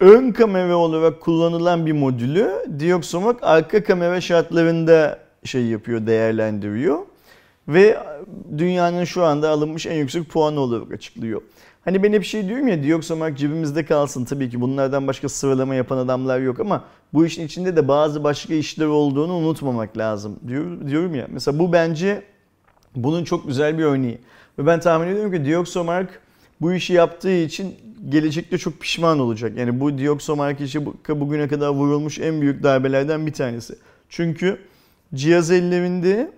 ön 0.00 0.32
kamera 0.32 0.76
olarak 0.76 1.20
kullanılan 1.20 1.86
bir 1.86 1.92
modülü 1.92 2.50
Dioxomark 2.78 3.38
arka 3.42 3.84
kamera 3.84 4.20
şartlarında 4.20 5.18
şey 5.44 5.64
yapıyor, 5.64 6.06
değerlendiriyor 6.06 6.98
ve 7.68 7.98
dünyanın 8.58 9.04
şu 9.04 9.24
anda 9.24 9.50
alınmış 9.50 9.86
en 9.86 9.94
yüksek 9.94 10.28
puanı 10.28 10.60
olarak 10.60 10.92
açıklıyor. 10.92 11.42
Hani 11.84 12.02
ben 12.02 12.12
hep 12.12 12.24
şey 12.24 12.48
diyorum 12.48 12.68
ya 12.68 12.82
Dioxomark 12.82 13.38
cebimizde 13.38 13.84
kalsın. 13.84 14.24
Tabii 14.24 14.50
ki 14.50 14.60
bunlardan 14.60 15.06
başka 15.06 15.28
sıralama 15.28 15.74
yapan 15.74 15.98
adamlar 15.98 16.40
yok 16.40 16.60
ama 16.60 16.84
bu 17.14 17.26
işin 17.26 17.46
içinde 17.46 17.76
de 17.76 17.88
bazı 17.88 18.24
başka 18.24 18.54
işler 18.54 18.86
olduğunu 18.86 19.32
unutmamak 19.32 19.98
lazım 19.98 20.36
diyor, 20.48 20.88
diyorum 20.88 21.14
ya. 21.14 21.26
Mesela 21.30 21.58
bu 21.58 21.72
bence 21.72 22.22
bunun 22.96 23.24
çok 23.24 23.46
güzel 23.46 23.78
bir 23.78 23.84
örneği. 23.84 24.18
Ve 24.58 24.66
ben 24.66 24.80
tahmin 24.80 25.06
ediyorum 25.06 25.32
ki 25.32 25.44
Dioxomark 25.44 26.20
bu 26.60 26.72
işi 26.72 26.92
yaptığı 26.92 27.36
için 27.36 27.74
gelecekte 28.08 28.58
çok 28.58 28.80
pişman 28.80 29.18
olacak. 29.18 29.52
Yani 29.58 29.80
bu 29.80 29.98
Dioxomark 29.98 30.60
işi 30.60 30.86
bu- 30.86 30.96
bugüne 31.08 31.48
kadar 31.48 31.68
vurulmuş 31.68 32.18
en 32.18 32.40
büyük 32.40 32.62
darbelerden 32.62 33.26
bir 33.26 33.32
tanesi. 33.32 33.74
Çünkü 34.08 34.58
cihaz 35.14 35.50
ellerinde 35.50 36.32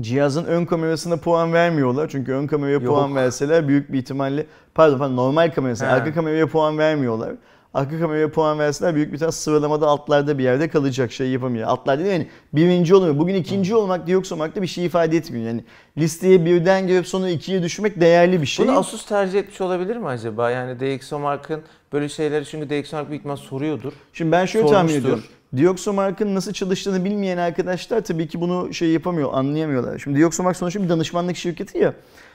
cihazın 0.00 0.44
ön 0.44 0.64
kamerasına 0.64 1.16
puan 1.16 1.52
vermiyorlar. 1.52 2.08
Çünkü 2.08 2.32
ön 2.32 2.46
kameraya 2.46 2.72
Yok. 2.74 2.84
puan 2.86 3.16
verseler 3.16 3.68
büyük 3.68 3.92
bir 3.92 3.98
ihtimalle 3.98 4.46
pardon, 4.74 4.98
pardon 4.98 5.16
normal 5.16 5.50
kamerasına 5.54 5.88
He. 5.88 5.92
arka 5.92 6.14
kameraya 6.14 6.46
puan 6.46 6.78
vermiyorlar. 6.78 7.32
Arka 7.74 7.98
kameraya 7.98 8.30
puan 8.30 8.58
verseler 8.58 8.94
büyük 8.94 9.08
bir 9.08 9.14
ihtimalle 9.14 9.32
sıralamada 9.32 9.86
altlarda 9.86 10.38
bir 10.38 10.44
yerde 10.44 10.68
kalacak 10.68 11.12
şey 11.12 11.30
yapamıyor. 11.30 11.68
Altlarda 11.68 12.04
değil 12.04 12.12
yani 12.12 12.28
birinci 12.52 12.94
olmuyor. 12.94 13.18
Bugün 13.18 13.34
ikinci 13.34 13.74
olmak 13.74 14.06
Dioxomark'ta 14.06 14.62
bir 14.62 14.66
şey 14.66 14.84
ifade 14.86 15.16
etmiyor. 15.16 15.46
Yani 15.46 15.64
listeye 15.98 16.44
birden 16.44 16.86
girip 16.86 17.06
sonra 17.06 17.28
ikiye 17.28 17.62
düşmek 17.62 18.00
değerli 18.00 18.40
bir 18.42 18.46
şey. 18.46 18.66
Bunu 18.68 18.78
Asus 18.78 19.06
tercih 19.06 19.38
etmiş 19.38 19.60
olabilir 19.60 19.96
mi 19.96 20.06
acaba? 20.08 20.50
Yani 20.50 20.80
DxOMark'ın 20.80 21.62
böyle 21.92 22.08
şeyleri 22.08 22.44
çünkü 22.44 22.70
DxOMark 22.70 23.08
büyük 23.08 23.20
ihtimal 23.20 23.36
soruyordur. 23.36 23.92
Şimdi 24.12 24.32
ben 24.32 24.46
şöyle 24.46 24.66
tahmin 24.66 24.78
Sormuştur. 24.88 25.00
ediyorum. 25.00 25.24
Dioxomark'ın 25.56 26.34
nasıl 26.34 26.52
çalıştığını 26.52 27.04
bilmeyen 27.04 27.38
arkadaşlar 27.38 28.00
tabii 28.00 28.28
ki 28.28 28.40
bunu 28.40 28.74
şey 28.74 28.88
yapamıyor, 28.90 29.30
anlayamıyorlar. 29.32 29.98
Şimdi 29.98 30.18
Dioxomark 30.18 30.56
sonuçta 30.56 30.82
bir 30.82 30.88
danışmanlık 30.88 31.36
şirketi 31.36 31.78
ya. 31.78 31.94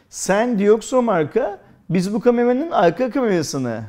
Sen 0.09 0.59
Dioxomark'a 0.59 1.59
biz 1.89 2.13
bu 2.13 2.19
kameranın 2.19 2.71
arka 2.71 3.09
kamerasını 3.11 3.81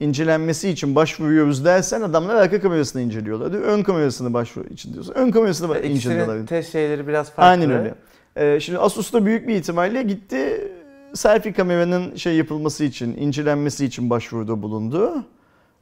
incelenmesi 0.00 0.68
için 0.68 0.94
başvuruyoruz 0.94 1.64
dersen 1.64 2.00
adamlar 2.00 2.34
arka 2.34 2.60
kamerasını 2.60 3.02
inceliyorlar. 3.02 3.52
diyor. 3.52 3.62
Ön 3.62 3.82
kamerasını 3.82 4.34
başvuru 4.34 4.68
için 4.68 4.92
diyorsun. 4.92 5.12
Ön 5.14 5.30
kamerasını 5.30 5.68
bak- 5.68 5.84
inceliyorlar. 5.84 6.46
Test 6.46 6.72
şeyleri 6.72 7.08
biraz 7.08 7.30
farklı. 7.30 7.50
Aynen 7.50 7.70
öyle. 7.70 7.94
Ee, 8.36 8.60
şimdi 8.60 8.78
Asus 8.78 9.12
da 9.12 9.26
büyük 9.26 9.48
bir 9.48 9.54
ihtimalle 9.54 10.02
gitti 10.02 10.70
selfie 11.14 11.52
kameranın 11.52 12.14
şey 12.16 12.36
yapılması 12.36 12.84
için, 12.84 13.16
incelenmesi 13.16 13.84
için 13.84 14.10
başvuruda 14.10 14.62
bulundu. 14.62 15.24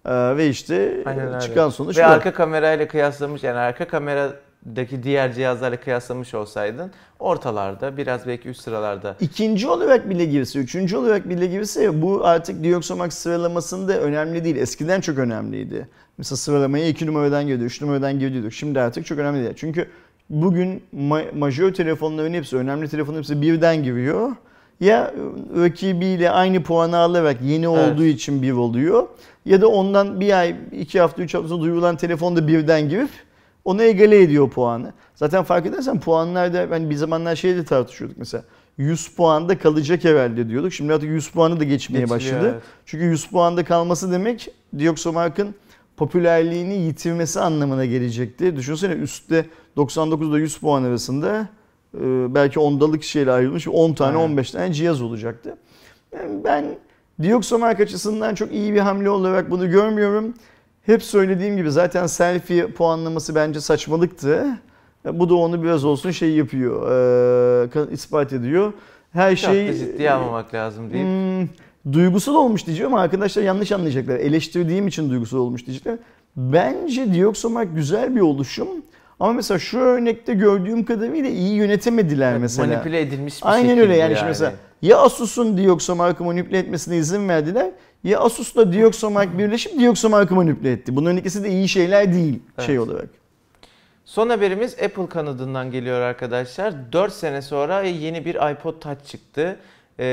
Ee, 0.07 0.37
ve 0.37 0.49
işte 0.49 1.03
Aynen 1.07 1.29
öyle. 1.29 1.41
çıkan 1.41 1.69
sonuç 1.69 1.99
Ve 1.99 2.03
bu. 2.03 2.07
arka 2.07 2.33
kamerayla 2.33 2.89
kıyaslamış 2.89 3.43
yani 3.43 3.59
arka 3.59 3.89
kameradaki 3.89 5.03
diğer 5.03 5.33
cihazlarla 5.33 5.77
kıyaslamış 5.77 6.35
olsaydın 6.35 6.91
ortalarda 7.19 7.97
biraz 7.97 8.27
belki 8.27 8.49
üst 8.49 8.61
sıralarda 8.61 9.17
İkinci 9.21 9.69
olarak 9.69 10.11
bile 10.11 10.25
girse, 10.25 10.59
üçüncü 10.59 10.97
olarak 10.97 11.29
bile 11.29 11.47
girse 11.47 12.03
bu 12.03 12.27
artık 12.27 12.65
Dioxomark 12.65 13.13
sıralamasında 13.13 14.01
önemli 14.01 14.45
değil. 14.45 14.57
Eskiden 14.57 15.01
çok 15.01 15.19
önemliydi. 15.19 15.89
Mesela 16.19 16.37
sıralamaya 16.37 16.89
iki 16.89 17.07
numaradan 17.07 17.43
giriyordu, 17.43 17.65
üç 17.65 17.83
numaradan 17.83 18.19
giriyorduk. 18.19 18.53
Şimdi 18.53 18.81
artık 18.81 19.07
çok 19.07 19.19
önemli 19.19 19.43
değil. 19.45 19.55
Çünkü 19.57 19.87
bugün 20.31 20.83
ma- 20.97 21.39
majör 21.39 21.75
telefonların 21.75 22.35
hepsi, 22.35 22.57
önemli 22.57 22.89
telefonların 22.89 23.19
hepsi 23.23 23.43
birden 23.43 23.83
giriyor. 23.83 24.31
Ya 24.81 25.15
rakibiyle 25.57 26.31
aynı 26.31 26.63
puanı 26.63 26.97
alarak 26.97 27.43
yeni 27.43 27.67
Evet. 27.67 27.93
olduğu 27.93 28.05
için 28.05 28.43
bir 28.43 28.53
oluyor. 28.53 29.07
Ya 29.45 29.61
da 29.61 29.69
ondan 29.69 30.21
bir 30.21 30.39
ay, 30.39 30.57
iki 30.73 31.01
hafta, 31.01 31.23
üç 31.23 31.35
hafta 31.35 31.49
sonra 31.49 31.63
duyurulan 31.63 31.97
telefon 31.97 32.37
da 32.37 32.49
birden 32.49 32.89
girip 32.89 33.09
onu 33.65 33.83
egale 33.83 34.23
ediyor 34.23 34.51
puanı. 34.51 34.93
Zaten 35.15 35.45
fark 35.45 35.67
edersen 35.67 36.01
puanlarda 36.01 36.67
hani 36.71 36.91
bir 36.91 36.95
zamanlar 36.95 37.37
şeyde 37.37 37.65
tartışıyorduk 37.65 38.19
mesela. 38.19 38.45
100 38.79 39.09
puanda 39.09 39.59
kalacak 39.59 40.05
herhalde 40.05 40.49
diyorduk. 40.49 40.73
Şimdi 40.73 40.95
artık 40.95 41.09
100 41.09 41.29
puanı 41.31 41.61
da 41.61 41.65
geçmeye 41.65 41.99
Geçiliyor, 42.01 42.17
başladı. 42.21 42.51
evet. 42.53 42.63
Çünkü 42.87 43.05
100 43.05 43.27
puanda 43.27 43.65
kalması 43.65 44.13
demek 44.13 44.49
Dioxomark'ın 44.79 45.55
popülerliğini 45.97 46.75
yitirmesi 46.75 47.41
anlamına 47.41 47.85
gelecekti. 47.85 48.57
Düşünsene 48.57 48.93
üstte 48.93 49.47
99'da 49.77 50.39
100 50.39 50.57
puan 50.57 50.85
arasında 50.85 51.49
belki 52.35 52.61
ondalık 52.61 53.03
şeyle 53.05 53.33
ayrılmış 53.33 53.69
10 53.69 53.93
tane 53.93 54.17
Aynen. 54.17 54.29
15 54.31 54.51
tane 54.51 54.73
cihaz 54.73 55.03
olacaktı. 55.03 55.57
Yani 56.13 56.45
Ben 56.45 56.65
Dioxomark 57.23 57.81
açısından 57.81 58.35
çok 58.35 58.53
iyi 58.53 58.75
bir 58.75 58.81
hamle 58.81 59.11
olarak 59.11 59.51
bunu 59.51 59.71
görmüyorum. 59.71 60.35
Hep 60.83 61.03
söylediğim 61.03 61.57
gibi 61.57 61.71
zaten 61.71 62.07
selfie 62.07 62.67
puanlaması 62.67 63.35
bence 63.35 63.61
saçmalıktı. 63.61 64.47
E, 65.07 65.19
Bu 65.19 65.29
da 65.29 65.35
onu 65.35 65.63
biraz 65.63 65.85
olsun 65.85 66.11
şey 66.11 66.31
yapıyor, 66.31 66.83
e, 66.83 67.67
ka- 67.67 67.93
ispat 67.93 68.33
ediyor. 68.33 68.73
Her 69.13 69.37
çok 69.37 69.51
şey 69.51 69.69
da 69.69 69.75
ciddiye 69.75 70.11
almamak 70.13 70.55
lazım 70.55 70.91
deyip 70.91 71.07
Hmm, 71.07 71.49
duygusal 71.93 72.35
olmuş 72.35 72.67
diyeceğim 72.67 72.93
ama 72.95 73.03
arkadaşlar 73.03 73.43
yanlış 73.43 73.73
anlayacaklar. 73.73 74.17
Eleştirdiğim 74.17 74.89
için 74.89 75.11
duygusal 75.11 75.39
olmuş 75.39 75.67
diyecekler. 75.67 75.99
Bence 76.37 77.15
Dioxomark 77.15 77.75
güzel 77.75 78.17
bir 78.17 78.21
oluşum. 78.21 78.69
Ama 79.21 79.33
mesela 79.33 79.59
şu 79.59 79.79
örnekte 79.79 80.35
gördüğüm 80.35 80.85
kadarıyla 80.85 81.31
iyi 81.31 81.55
yönetemediler 81.55 82.39
mesela. 82.39 82.67
manipüle 82.69 83.01
edilmiş 83.01 83.43
bir 83.43 83.49
Aynen 83.49 83.79
öyle 83.79 83.97
yani, 83.97 84.15
şimdi 84.15 84.29
mesela 84.29 84.53
ya 84.83 84.99
Asus'un 84.99 85.57
Dioxomark'ı 85.59 86.25
manipüle 86.25 86.59
etmesine 86.59 86.97
izin 86.97 87.29
verdiler 87.29 87.71
ya 88.05 88.21
Asus'la 88.21 88.73
Dioxomark 88.73 89.39
birleşip 89.39 89.79
Dioxomark'ı 89.81 90.35
manipüle 90.35 90.73
etti. 90.73 90.97
Bunların 90.97 91.17
ikisi 91.17 91.45
de 91.45 91.51
iyi 91.51 91.69
şeyler 91.69 92.13
değil 92.13 92.43
şey 92.67 92.75
Evet. 92.77 92.89
olarak. 92.89 93.09
Son 94.05 94.29
haberimiz 94.29 94.75
Apple 94.85 95.07
kanadından 95.09 95.71
geliyor 95.71 96.01
arkadaşlar. 96.01 96.93
4 96.93 97.13
sene 97.13 97.43
sonra 97.43 97.83
yeni 97.83 98.25
bir 98.25 98.51
iPod 98.53 98.81
Touch 98.81 99.05
çıktı. 99.07 99.57
Ee, 100.01 100.07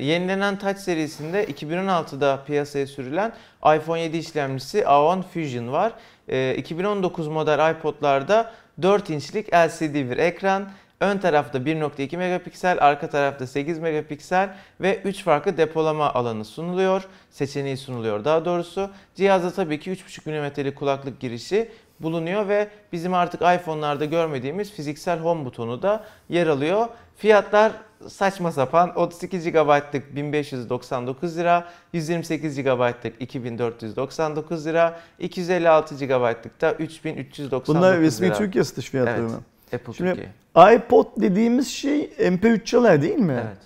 yenilenen 0.00 0.58
Touch 0.58 0.78
serisinde 0.78 1.44
2016'da 1.44 2.44
piyasaya 2.46 2.86
sürülen 2.86 3.32
iPhone 3.76 4.00
7 4.00 4.16
işlemcisi 4.16 4.78
A10 4.80 5.22
Fusion 5.22 5.72
var. 5.72 5.92
Ee, 6.28 6.54
2019 6.58 7.28
model 7.28 7.70
iPod'larda 7.70 8.52
4 8.82 9.10
inçlik 9.10 9.54
LCD 9.54 9.94
bir 9.94 10.18
ekran, 10.18 10.68
ön 11.00 11.18
tarafta 11.18 11.58
1.2 11.58 12.16
megapiksel, 12.16 12.78
arka 12.80 13.08
tarafta 13.08 13.46
8 13.46 13.78
megapiksel 13.78 14.56
ve 14.80 15.00
3 15.04 15.22
farklı 15.22 15.56
depolama 15.56 16.14
alanı 16.14 16.44
sunuluyor. 16.44 17.08
Seçeneği 17.30 17.76
sunuluyor 17.76 18.24
daha 18.24 18.44
doğrusu. 18.44 18.90
Cihazda 19.14 19.50
tabii 19.50 19.80
ki 19.80 19.90
3.5 19.90 20.30
mm'lik 20.30 20.76
kulaklık 20.76 21.20
girişi 21.20 21.70
bulunuyor 22.04 22.48
ve 22.48 22.68
bizim 22.92 23.14
artık 23.14 23.40
iPhone'larda 23.42 24.04
görmediğimiz 24.04 24.72
fiziksel 24.72 25.18
home 25.18 25.44
butonu 25.44 25.82
da 25.82 26.04
yer 26.28 26.46
alıyor. 26.46 26.86
Fiyatlar 27.16 27.72
saçma 28.08 28.52
sapan 28.52 28.96
32 28.98 29.38
GB'lık 29.52 30.16
1599 30.16 31.36
lira, 31.38 31.64
128 31.92 32.56
GB'lık 32.62 33.12
2499 33.20 34.66
lira, 34.66 35.00
256 35.18 35.94
GB'lık 36.06 36.60
da 36.60 36.72
3399 36.74 37.74
Bunlar 37.74 37.98
resmi 38.00 38.26
lira. 38.26 38.34
Türkiye 38.38 38.64
satış 38.64 38.90
fiyatları 38.90 39.20
Evet. 39.20 39.30
mı? 39.30 39.40
Apple 39.74 39.92
Şimdi- 39.92 40.10
Türkiye. 40.14 40.76
iPod 40.76 41.06
dediğimiz 41.16 41.68
şey 41.68 42.10
MP3 42.18 42.64
çalar 42.64 43.02
değil 43.02 43.16
mi? 43.18 43.32
Evet. 43.46 43.56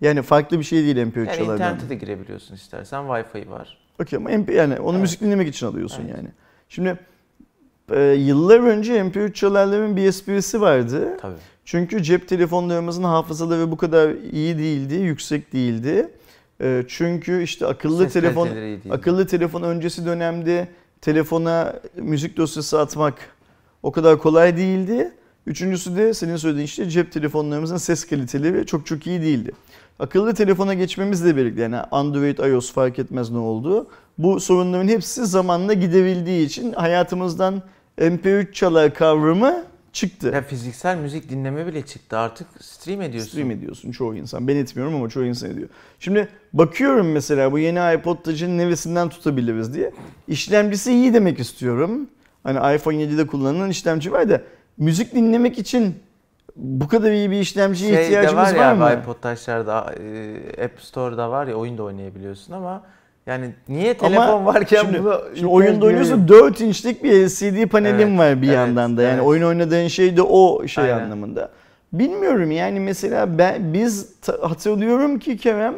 Yani 0.00 0.22
farklı 0.22 0.58
bir 0.58 0.64
şey 0.64 0.82
değil 0.84 0.96
MP3 0.96 1.16
Yani 1.28 1.36
çalardan. 1.36 1.54
internete 1.54 1.88
de 1.88 1.94
girebiliyorsun 1.94 2.54
istersen. 2.54 3.04
Wi-Fi 3.04 3.50
var. 3.50 3.78
Okey 4.02 4.16
ama 4.16 4.30
MP 4.30 4.54
yani 4.54 4.80
onu 4.80 4.90
Evet. 4.92 5.00
müzik 5.00 5.20
dinlemek 5.20 5.48
için 5.48 5.66
alıyorsun 5.66 6.02
Evet. 6.06 6.16
yani. 6.16 6.28
Şimdi 6.68 6.98
e, 7.90 8.00
yıllar 8.02 8.60
önce 8.60 8.92
MP3 8.92 9.32
çalarların 9.32 9.96
bir 9.96 10.04
esprisi 10.04 10.60
vardı. 10.60 11.16
Tabii. 11.20 11.34
Çünkü 11.64 12.02
cep 12.02 12.28
telefonlarımızın 12.28 13.04
hafızaları 13.04 13.70
bu 13.70 13.76
kadar 13.76 14.10
iyi 14.32 14.58
değildi, 14.58 14.94
yüksek 14.94 15.52
değildi. 15.52 16.08
E, 16.60 16.84
çünkü 16.88 17.42
işte 17.42 17.66
akıllı 17.66 18.02
Ses 18.02 18.12
telefon 18.12 18.48
akıllı 18.90 19.26
telefon 19.26 19.62
öncesi 19.62 20.06
dönemde 20.06 20.68
telefona 21.00 21.74
müzik 21.96 22.36
dosyası 22.36 22.80
atmak 22.80 23.14
o 23.82 23.92
kadar 23.92 24.18
kolay 24.18 24.56
değildi. 24.56 25.12
Üçüncüsü 25.46 25.96
de 25.96 26.14
senin 26.14 26.36
söylediğin 26.36 26.66
işte 26.66 26.90
cep 26.90 27.12
telefonlarımızın 27.12 27.76
ses 27.76 28.06
kaliteleri 28.06 28.66
çok 28.66 28.86
çok 28.86 29.06
iyi 29.06 29.20
değildi. 29.20 29.52
Akıllı 29.98 30.34
telefona 30.34 30.74
geçmemizle 30.74 31.36
birlikte 31.36 31.62
yani 31.62 31.76
Android, 31.76 32.38
iOS 32.38 32.72
fark 32.72 32.98
etmez 32.98 33.30
ne 33.30 33.38
oldu. 33.38 33.86
Bu 34.18 34.40
sorunların 34.40 34.88
hepsi 34.88 35.26
zamanla 35.26 35.72
giderildiği 35.72 36.46
için 36.46 36.72
hayatımızdan 36.72 37.62
MP3 37.98 38.52
çalar 38.52 38.94
kavramı 38.94 39.64
çıktı. 39.92 40.30
Ya 40.34 40.42
fiziksel 40.42 40.96
müzik 40.96 41.30
dinleme 41.30 41.66
bile 41.66 41.86
çıktı 41.86 42.18
artık 42.18 42.46
stream 42.60 43.02
ediyorsun. 43.02 43.30
Stream 43.30 43.50
ediyorsun 43.50 43.90
çoğu 43.90 44.14
insan. 44.14 44.48
Ben 44.48 44.56
etmiyorum 44.56 44.94
ama 44.94 45.08
çoğu 45.08 45.24
insan 45.24 45.50
ediyor. 45.50 45.68
Şimdi 46.00 46.28
bakıyorum 46.52 47.12
mesela 47.12 47.52
bu 47.52 47.58
yeni 47.58 47.94
iPod 47.94 48.16
Touch'ın 48.16 48.58
neresinden 48.58 49.08
tutabiliriz 49.08 49.74
diye. 49.74 49.92
İşlemcisi 50.28 50.92
iyi 50.92 51.14
demek 51.14 51.40
istiyorum. 51.40 52.08
Hani 52.42 52.76
iPhone 52.76 52.96
7'de 52.96 53.26
kullanılan 53.26 53.70
işlemci 53.70 54.12
var 54.12 54.28
da 54.28 54.42
müzik 54.78 55.14
dinlemek 55.14 55.58
için 55.58 55.94
bu 56.56 56.88
kadar 56.88 57.12
iyi 57.12 57.30
bir 57.30 57.40
işlemciye 57.40 57.94
şey 57.94 58.04
ihtiyacımız 58.04 58.44
var, 58.44 58.54
var, 58.54 58.56
ya, 58.56 58.74
mı? 58.74 59.00
iPod 59.02 59.14
Touch'larda 59.22 59.94
e, 60.58 60.64
App 60.64 60.80
Store'da 60.80 61.30
var 61.30 61.46
ya 61.46 61.54
oyun 61.54 61.78
da 61.78 61.82
oynayabiliyorsun 61.82 62.52
ama 62.52 62.82
yani 63.26 63.54
niye 63.68 63.94
telefon 63.94 64.22
Ama 64.22 64.46
varken 64.46 64.82
şimdi, 64.82 64.98
bunu 65.04 65.20
Şimdi 65.34 65.46
oyunda 65.46 65.86
oynuyorsun 65.86 66.28
4 66.28 66.60
inçlik 66.60 67.04
bir 67.04 67.26
LCD 67.26 67.66
panelim 67.66 68.08
Evet, 68.08 68.18
var 68.18 68.42
bir 68.42 68.46
evet, 68.46 68.56
yandan 68.56 68.96
da. 68.96 69.02
Yani 69.02 69.14
evet. 69.14 69.26
oyun 69.26 69.42
oynadığın 69.42 69.88
şey 69.88 70.16
de 70.16 70.22
o 70.22 70.66
şey 70.66 70.84
Aynen. 70.84 71.04
anlamında. 71.04 71.50
Bilmiyorum 71.92 72.50
yani 72.50 72.80
mesela 72.80 73.38
ben 73.38 73.74
biz 73.74 74.08
hatırlıyorum 74.40 75.18
ki 75.18 75.36
Kerem 75.36 75.74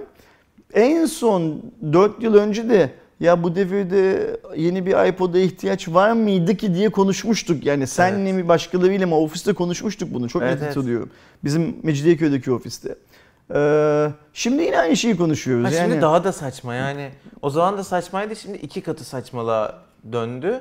en 0.74 1.06
son 1.06 1.62
4 1.92 2.22
yıl 2.22 2.34
önce 2.34 2.68
de 2.68 2.90
ya 3.20 3.42
bu 3.42 3.54
devirde 3.54 4.36
yeni 4.56 4.86
bir 4.86 5.08
iPod'a 5.08 5.38
ihtiyaç 5.38 5.88
var 5.88 6.12
mıydı 6.12 6.56
ki 6.56 6.74
diye 6.74 6.88
konuşmuştuk. 6.88 7.66
Yani 7.66 7.86
senle 7.86 8.32
mi 8.32 8.48
başkalarıyla 8.48 9.06
mı 9.06 9.16
ofiste 9.16 9.52
konuşmuştuk 9.52 10.14
bunu. 10.14 10.28
Çok 10.28 10.42
Evet, 10.42 10.54
net 10.54 10.62
evet. 10.62 10.76
hatırlıyorum. 10.76 11.10
Bizim 11.44 11.76
Mecidiyeköy'deki 11.82 12.52
ofiste. 12.52 12.94
Ee, 13.54 14.08
şimdi 14.32 14.62
yine 14.62 14.78
aynı 14.78 14.96
şeyi 14.96 15.16
konuşuyoruz. 15.16 15.66
Ha, 15.66 15.70
yani 15.70 15.90
Şimdi 15.90 16.02
daha 16.02 16.24
da 16.24 16.32
saçma 16.32 16.74
yani. 16.74 17.10
O 17.42 17.50
zaman 17.50 17.78
da 17.78 17.84
saçmaydı 17.84 18.36
şimdi 18.36 18.58
iki 18.58 18.80
katı 18.80 19.04
saçmalığa 19.04 19.74
döndü. 20.12 20.60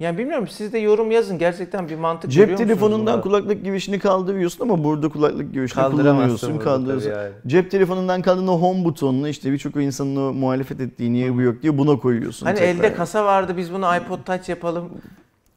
Yani 0.00 0.18
bilmiyorum 0.18 0.48
siz 0.48 0.72
de 0.72 0.78
yorum 0.78 1.10
yazın. 1.10 1.38
Gerçekten 1.38 1.88
bir 1.88 1.96
mantık 1.96 2.30
Cep 2.30 2.42
görüyor 2.42 2.58
telefonundan 2.58 3.20
kulaklık 3.20 3.64
girişini 3.64 3.98
kaldırıyorsun 3.98 4.62
ama 4.62 4.84
burada 4.84 5.08
kulaklık 5.08 5.52
girişini 5.54 5.84
kullanıyorsun. 5.84 6.58
Kaldırıyorsun. 6.58 7.10
yani. 7.10 7.32
Cep 7.46 7.70
telefonundan 7.70 8.48
o 8.48 8.60
home 8.60 8.84
butonunu 8.84 9.28
işte 9.28 9.52
birçok 9.52 9.76
insanın 9.76 10.16
o 10.16 10.32
muhalefet 10.32 10.80
ettiği 10.80 11.12
niye 11.12 11.34
bu 11.34 11.40
yok 11.40 11.62
diye 11.62 11.78
buna 11.78 11.98
koyuyorsun. 11.98 12.46
Hani 12.46 12.58
tekrar. 12.58 12.74
elde 12.74 12.94
kasa 12.94 13.24
vardı 13.24 13.56
biz 13.56 13.72
bunu 13.72 13.96
iPod 13.96 14.18
Touch 14.24 14.48
yapalım. 14.48 14.90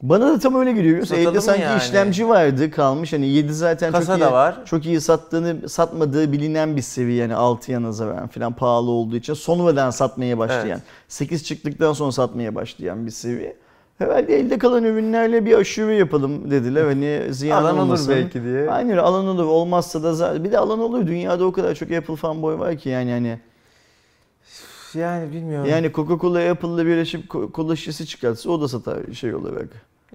Bana 0.01 0.27
da 0.27 0.39
tam 0.39 0.55
öyle 0.55 0.71
geliyor. 0.71 1.01
Satalım 1.05 1.21
Elde 1.21 1.35
mı 1.35 1.41
sanki 1.41 1.61
yani? 1.61 1.77
işlemci 1.77 2.29
vardı 2.29 2.71
kalmış. 2.71 3.13
Hani 3.13 3.27
7 3.27 3.53
zaten 3.53 3.91
Kasa 3.91 4.05
çok 4.13 4.17
iyi, 4.17 4.21
da 4.21 4.31
var. 4.31 4.65
çok 4.65 4.85
iyi 4.85 5.01
sattığını 5.01 5.69
satmadığı 5.69 6.31
bilinen 6.31 6.75
bir 6.75 6.81
seviye 6.81 7.17
yani 7.17 7.33
6'ya 7.33 7.81
nazaran 7.83 8.27
falan 8.27 8.53
pahalı 8.53 8.91
olduğu 8.91 9.15
için 9.15 9.33
sonradan 9.33 9.89
satmaya 9.89 10.37
başlayan. 10.37 10.67
Evet. 10.69 10.81
8 11.07 11.43
çıktıktan 11.43 11.93
sonra 11.93 12.11
satmaya 12.11 12.55
başlayan 12.55 13.05
bir 13.05 13.11
seviye. 13.11 13.57
Herhalde 13.97 14.39
elde 14.39 14.57
kalan 14.57 14.83
ürünlerle 14.83 15.45
bir 15.45 15.57
aşure 15.57 15.95
yapalım 15.95 16.51
dediler. 16.51 16.85
Hani 16.85 17.21
ziyan 17.33 17.61
Alan 17.63 17.75
olur 17.75 17.83
olmasın. 17.85 18.13
belki 18.15 18.43
diye. 18.43 18.69
Aynen 18.71 18.97
alan 18.97 19.27
olur. 19.27 19.45
Olmazsa 19.45 20.03
da 20.03 20.13
zaten. 20.13 20.43
Bir 20.43 20.51
de 20.51 20.57
alan 20.57 20.79
olur. 20.79 21.07
Dünyada 21.07 21.45
o 21.45 21.51
kadar 21.51 21.75
çok 21.75 21.91
Apple 21.91 22.15
fanboy 22.15 22.59
var 22.59 22.77
ki 22.77 22.89
yani 22.89 23.11
hani. 23.11 23.39
Yani 24.93 25.31
bilmiyorum. 25.31 25.69
Yani 25.69 25.87
Coca-Cola 25.91 26.51
Apple'la 26.51 26.85
birleşip 26.85 27.25
ko- 27.31 27.51
kola 27.51 27.75
şişesi 27.75 28.05
çıkartsa 28.05 28.49
o 28.49 28.61
da 28.61 28.67
satar 28.67 29.13
şey 29.13 29.35
olarak. 29.35 29.67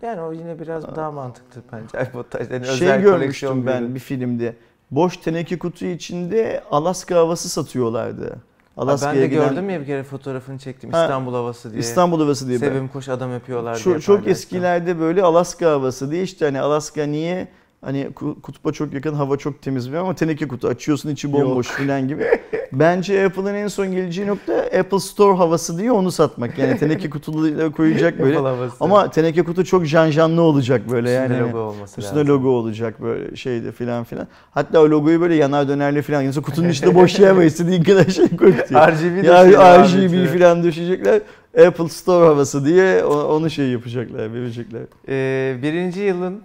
Yani 0.02 0.20
o 0.20 0.32
yine 0.32 0.58
biraz 0.60 0.96
daha 0.96 1.10
mantıklı 1.12 1.62
bence 1.72 2.08
iPod 2.10 2.24
Touch. 2.30 2.50
Yani 2.50 2.64
şey 2.64 2.74
özel 2.74 3.00
görmüştüm 3.00 3.12
koleksiyon 3.20 3.66
ben 3.66 3.88
bir 3.90 3.94
bir 3.94 4.00
filmde. 4.00 4.56
Boş 4.90 5.16
teneke 5.16 5.58
kutu 5.58 5.84
içinde 5.84 6.62
Alaska 6.70 7.16
havası 7.16 7.48
satıyorlardı. 7.48 8.36
Aa, 8.76 8.82
Alaska'ya 8.82 9.14
ben 9.14 9.22
de 9.22 9.26
giden 9.26 9.48
gördüm 9.48 9.70
ya 9.70 9.80
bir 9.80 9.86
kere 9.86 10.02
fotoğrafını 10.02 10.58
çektim 10.58 10.92
Ha, 10.92 11.02
İstanbul 11.02 11.34
havası 11.34 11.70
diye. 11.70 11.80
İstanbul 11.80 12.20
havası 12.20 12.48
diye. 12.48 12.60
ben- 12.60 12.66
Sevim 12.68 12.88
koş 12.88 13.08
adam 13.08 13.32
öpüyorlar 13.32 13.74
diye. 13.74 13.82
Çok, 13.84 14.02
çok 14.02 14.16
paylaştım. 14.16 14.30
eskilerde 14.32 15.00
böyle 15.00 15.22
Alaska 15.22 15.70
havası 15.70 16.10
diye 16.10 16.22
işte 16.22 16.44
hani 16.44 16.60
Alaska 16.60 17.06
niye 17.06 17.48
hani 17.80 18.08
ku- 18.14 18.40
kutba 18.40 18.72
çok 18.72 18.92
yakın 18.94 19.14
hava 19.14 19.36
çok 19.36 19.62
temiz 19.62 19.92
bir 19.92 19.96
ama 19.96 20.14
teneke 20.14 20.48
kutu 20.48 20.68
açıyorsun 20.68 21.10
içi 21.10 21.32
bomboş 21.32 21.66
falan 21.66 22.08
gibi. 22.08 22.24
Bence 22.72 23.24
Apple'ın 23.26 23.54
en 23.54 23.68
son 23.68 23.92
geleceği 23.92 24.26
nokta 24.26 24.52
Apple 24.78 24.98
Store 25.00 25.36
havası 25.36 25.78
diye 25.78 25.92
onu 25.92 26.10
satmak. 26.12 26.58
Yani 26.58 26.78
teneke 26.78 27.10
kutuları 27.10 27.72
koyacak 27.72 28.18
böyle. 28.22 28.38
Ama 28.80 29.10
teneke 29.10 29.42
kutu 29.44 29.64
çok 29.64 29.84
janjanlı 29.84 30.42
olacak 30.42 30.90
böyle 30.90 31.10
yani. 31.10 31.32
Üstünde 31.32 31.48
logo 31.48 31.58
olması 31.58 32.00
Üstünde 32.00 32.20
lazım. 32.20 32.34
logo 32.34 32.48
olacak 32.48 33.02
böyle 33.02 33.36
şeyde 33.36 33.72
filan 33.72 34.04
filan. 34.04 34.26
Hatta 34.50 34.80
o 34.80 34.90
logoyu 34.90 35.20
böyle 35.20 35.34
yanar 35.34 35.68
dönerli 35.68 36.02
filan. 36.02 36.22
Yani 36.22 36.34
kutunun 36.42 36.68
içinde 36.68 36.94
boş 36.94 37.18
yer 37.18 37.30
var 37.30 37.42
istediğin 37.42 37.82
kadar 37.82 38.04
şey 38.04 38.36
koy 38.36 38.52
diye. 38.52 38.80
RGB 38.80 39.22
de 39.22 39.26
Ya 39.26 39.84
RGB 39.84 40.26
filan 40.32 40.62
düşecekler. 40.62 41.20
Apple 41.66 41.88
Store 41.88 42.26
havası 42.26 42.64
diye 42.64 43.04
onu 43.04 43.50
şey 43.50 43.68
yapacaklar, 43.68 44.32
verecekler. 44.34 44.82
Ee, 45.08 45.56
birinci 45.62 46.00
yılın 46.00 46.40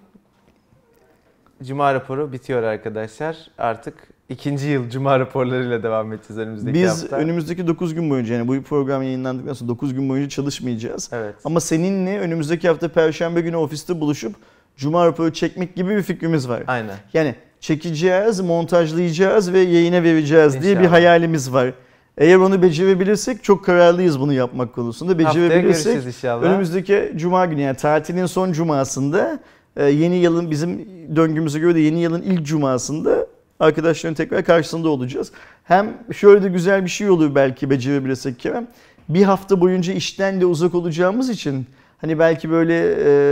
Cuma 1.64 1.94
raporu 1.94 2.32
bitiyor 2.32 2.64
arkadaşlar. 2.64 3.38
Artık 3.58 3.94
ikinci 4.30 4.68
yıl 4.68 4.90
Cuma 4.90 5.20
raporlarıyla 5.20 5.84
devam 5.84 6.14
edeceğiz 6.14 6.38
önümüzdeki 6.38 6.74
Biz 6.74 7.04
hafta. 7.04 7.16
önümüzdeki 7.16 7.68
9 7.68 7.94
gün 7.94 8.10
boyunca 8.10 8.36
yani 8.36 8.48
bu 8.48 8.64
program 8.64 9.04
yayınlandıktan 9.04 9.54
sonra 9.54 9.70
9 9.70 9.94
gün 9.94 10.10
boyunca 10.10 10.30
çalışmayacağız. 10.30 11.10
Evet. 11.14 11.36
Ama 11.46 11.60
seninle 11.60 12.20
önümüzdeki 12.20 12.68
hafta 12.68 12.88
Perşembe 12.88 13.42
günü 13.42 13.56
ofiste 13.56 14.00
buluşup 14.02 14.36
Cuma 14.78 15.06
raporu 15.06 15.34
çekmek 15.34 15.76
gibi 15.76 15.90
bir 15.90 16.02
fikrimiz 16.02 16.50
var. 16.50 16.64
Aynen. 16.68 16.96
Yani 17.14 17.36
çekeceğiz, 17.60 18.40
montajlayacağız 18.40 19.54
ve 19.54 19.60
yayına 19.60 20.04
vereceğiz 20.04 20.54
diye 20.54 20.76
bir 20.76 20.80
İnşallah. 20.80 20.92
hayalimiz 20.92 21.54
var. 21.54 21.74
Eğer 22.18 22.36
onu 22.36 22.62
becerebilirsek 22.62 23.44
çok 23.44 23.66
kararlıyız 23.66 24.20
bunu 24.20 24.34
yapmak 24.34 24.74
konusunda. 24.76 25.20
Becerebilirsek 25.20 26.06
inşallah. 26.06 26.44
önümüzdeki 26.44 27.14
cuma 27.16 27.46
günü 27.46 27.62
yani 27.62 27.78
tatilin 27.78 28.26
son 28.26 28.52
cumasında 28.52 29.40
yeni 29.84 30.16
yılın 30.16 30.52
bizim 30.52 30.88
döngümüze 31.16 31.60
göre 31.60 31.76
de 31.76 31.80
yeni 31.80 32.00
yılın 32.00 32.22
ilk 32.22 32.46
cumasında 32.46 33.28
arkadaşların 33.60 34.16
tekrar 34.16 34.46
karşısında 34.46 34.90
olacağız. 34.90 35.32
Hem 35.64 35.98
şöyle 36.14 36.44
de 36.44 36.50
güzel 36.50 36.84
bir 36.84 36.90
şey 36.90 37.10
olur 37.10 37.36
belki 37.36 37.70
becerebilirsek 37.70 38.40
Kerem. 38.40 38.68
Bir 39.10 39.24
hafta 39.24 39.62
boyunca 39.62 39.94
işten 39.94 40.42
de 40.42 40.46
uzak 40.46 40.76
olacağımız 40.76 41.30
için 41.30 41.66
hani 42.02 42.20
belki 42.20 42.52
böyle 42.52 42.76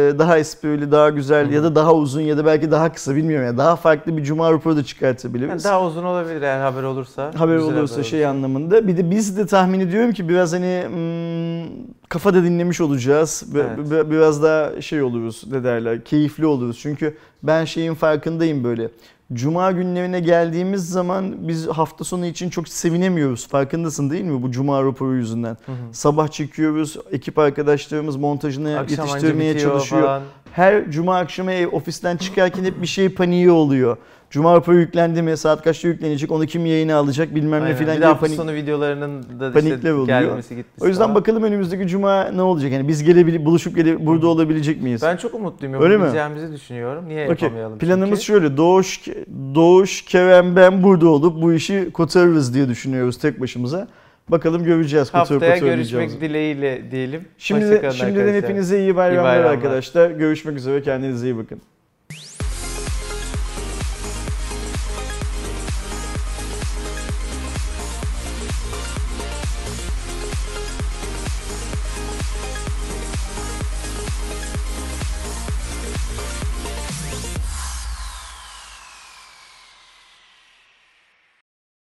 e, 0.09 0.19
daha 0.19 0.37
esprili, 0.37 0.91
daha 0.91 1.09
güzel 1.09 1.51
ya 1.51 1.63
da 1.63 1.75
daha 1.75 1.93
uzun 1.93 2.21
ya 2.21 2.37
da 2.37 2.45
belki 2.45 2.71
daha 2.71 2.93
kısa 2.93 3.15
bilmiyorum 3.15 3.45
ya 3.47 3.57
daha 3.57 3.75
farklı 3.75 4.17
bir 4.17 4.23
cuma 4.23 4.51
raporu 4.51 4.75
da 4.77 4.83
çıkartabiliriz. 4.83 5.49
Yani 5.49 5.63
daha 5.63 5.85
uzun 5.85 6.03
olabilir 6.03 6.41
eğer 6.41 6.59
haber 6.59 6.83
olursa. 6.83 7.31
haber 7.35 7.55
olursa 7.57 7.93
haber 7.95 8.03
şey 8.03 8.25
anlamında. 8.25 8.87
Bir 8.87 8.97
de 8.97 9.11
biz 9.11 9.37
de 9.37 9.45
tahmin 9.45 9.79
ediyorum 9.79 10.11
ki 10.11 10.29
biraz 10.29 10.53
hani 10.53 10.83
hmm, 10.87 11.83
kafada 12.09 12.43
dinlemiş 12.43 12.81
olacağız. 12.81 13.43
Evet. 13.55 13.77
bi- 13.91 14.11
Biraz 14.11 14.43
daha 14.43 14.81
şey 14.81 15.01
oluruz 15.01 15.43
ne 15.51 15.63
derler 15.63 16.03
keyifli 16.03 16.45
oluruz. 16.45 16.79
Çünkü 16.81 17.17
ben 17.43 17.65
şeyin 17.65 17.93
farkındayım 17.93 18.63
böyle. 18.63 18.89
Cuma 19.33 19.71
günlerine 19.71 20.19
geldiğimiz 20.19 20.89
zaman 20.89 21.47
biz 21.47 21.67
hafta 21.67 22.03
sonu 22.03 22.25
için 22.25 22.49
çok 22.49 22.67
sevinemiyoruz. 22.67 23.47
Farkındasın 23.47 24.09
değil 24.09 24.23
mi 24.23 24.43
bu 24.43 24.51
cuma 24.51 24.83
raporu 24.83 25.15
yüzünden? 25.15 25.57
Hı 25.65 25.71
hı. 25.71 25.75
Sabah 25.91 26.27
çekiyoruz, 26.27 26.97
ekip 27.11 27.39
arkadaşlarımız 27.39 28.15
montajını 28.15 28.79
Akşam 28.79 29.05
yetiştirmeye 29.05 29.59
çalışıyor. 29.59 30.01
falan. 30.01 30.21
Her 30.51 30.91
cuma 30.91 31.17
akşamı 31.17 31.51
ev, 31.51 31.67
ofisten 31.67 32.17
çıkarken 32.17 32.63
hep 32.63 32.81
bir 32.81 32.87
şey 32.87 33.09
paniği 33.09 33.51
oluyor. 33.51 33.97
Cuma 34.29 34.55
raporu 34.55 34.77
yüklendi 34.77 35.21
mi, 35.21 35.37
saat 35.37 35.63
kaçta 35.63 35.87
yüklenecek, 35.87 36.31
onu 36.31 36.45
kim 36.45 36.65
yayına 36.65 36.95
alacak 36.95 37.35
bilmem 37.35 37.59
ne 37.61 37.65
Aynen. 37.65 37.77
filan 37.77 37.97
Bir 37.97 38.01
hafta 38.01 38.19
panik. 38.25 38.35
sonu 38.37 38.53
videolarının 38.53 39.23
da 39.39 39.59
işte 39.59 39.93
oluyor. 39.93 40.07
gelmesi 40.07 40.55
gitmesi 40.55 40.83
O 40.85 40.87
yüzden 40.87 41.03
falan. 41.03 41.15
bakalım 41.15 41.43
önümüzdeki 41.43 41.87
cuma 41.87 42.23
ne 42.23 42.41
olacak? 42.41 42.71
Yani 42.71 42.87
biz 42.87 43.03
gelebil 43.03 43.45
buluşup 43.45 43.75
gele 43.75 44.05
burada 44.05 44.27
olabilecek 44.27 44.81
miyiz? 44.81 45.01
Ben 45.01 45.17
çok 45.17 45.33
umutluyum. 45.33 45.81
Öyle 45.81 45.97
mi? 45.97 46.53
Düşünüyorum. 46.53 47.07
Niye 47.07 47.23
Okey. 47.31 47.45
yapamayalım? 47.47 47.77
Planımız 47.77 48.23
çünkü? 48.23 48.41
şöyle. 48.41 48.57
Doğuş, 48.57 49.07
Doğuş, 49.55 50.01
Kerem, 50.01 50.55
ben 50.55 50.83
burada 50.83 51.07
olup 51.09 51.41
bu 51.41 51.53
işi 51.53 51.89
kotarırız 51.93 52.53
diye 52.53 52.67
düşünüyoruz 52.69 53.17
tek 53.17 53.41
başımıza. 53.41 53.87
Bakalım 54.29 54.63
göreceğiz 54.63 55.13
Haftaya 55.13 55.39
kotarmayacağımızı. 55.39 55.95
görüşmek 55.95 56.21
dileğiyle 56.21 56.91
diyelim. 56.91 57.21
Şimdi 57.37 57.61
şimdiden 57.61 57.75
arkadaşlar. 57.75 58.33
hepinize 58.33 58.79
iyi 58.79 58.95
bayramlar, 58.95 59.23
bayramlar. 59.31 59.51
arkadaşlar. 59.51 60.11
Görüşmek 60.11 60.57
üzere. 60.57 60.81
Kendinize 60.81 61.27
iyi 61.27 61.37
bakın. 61.37 61.61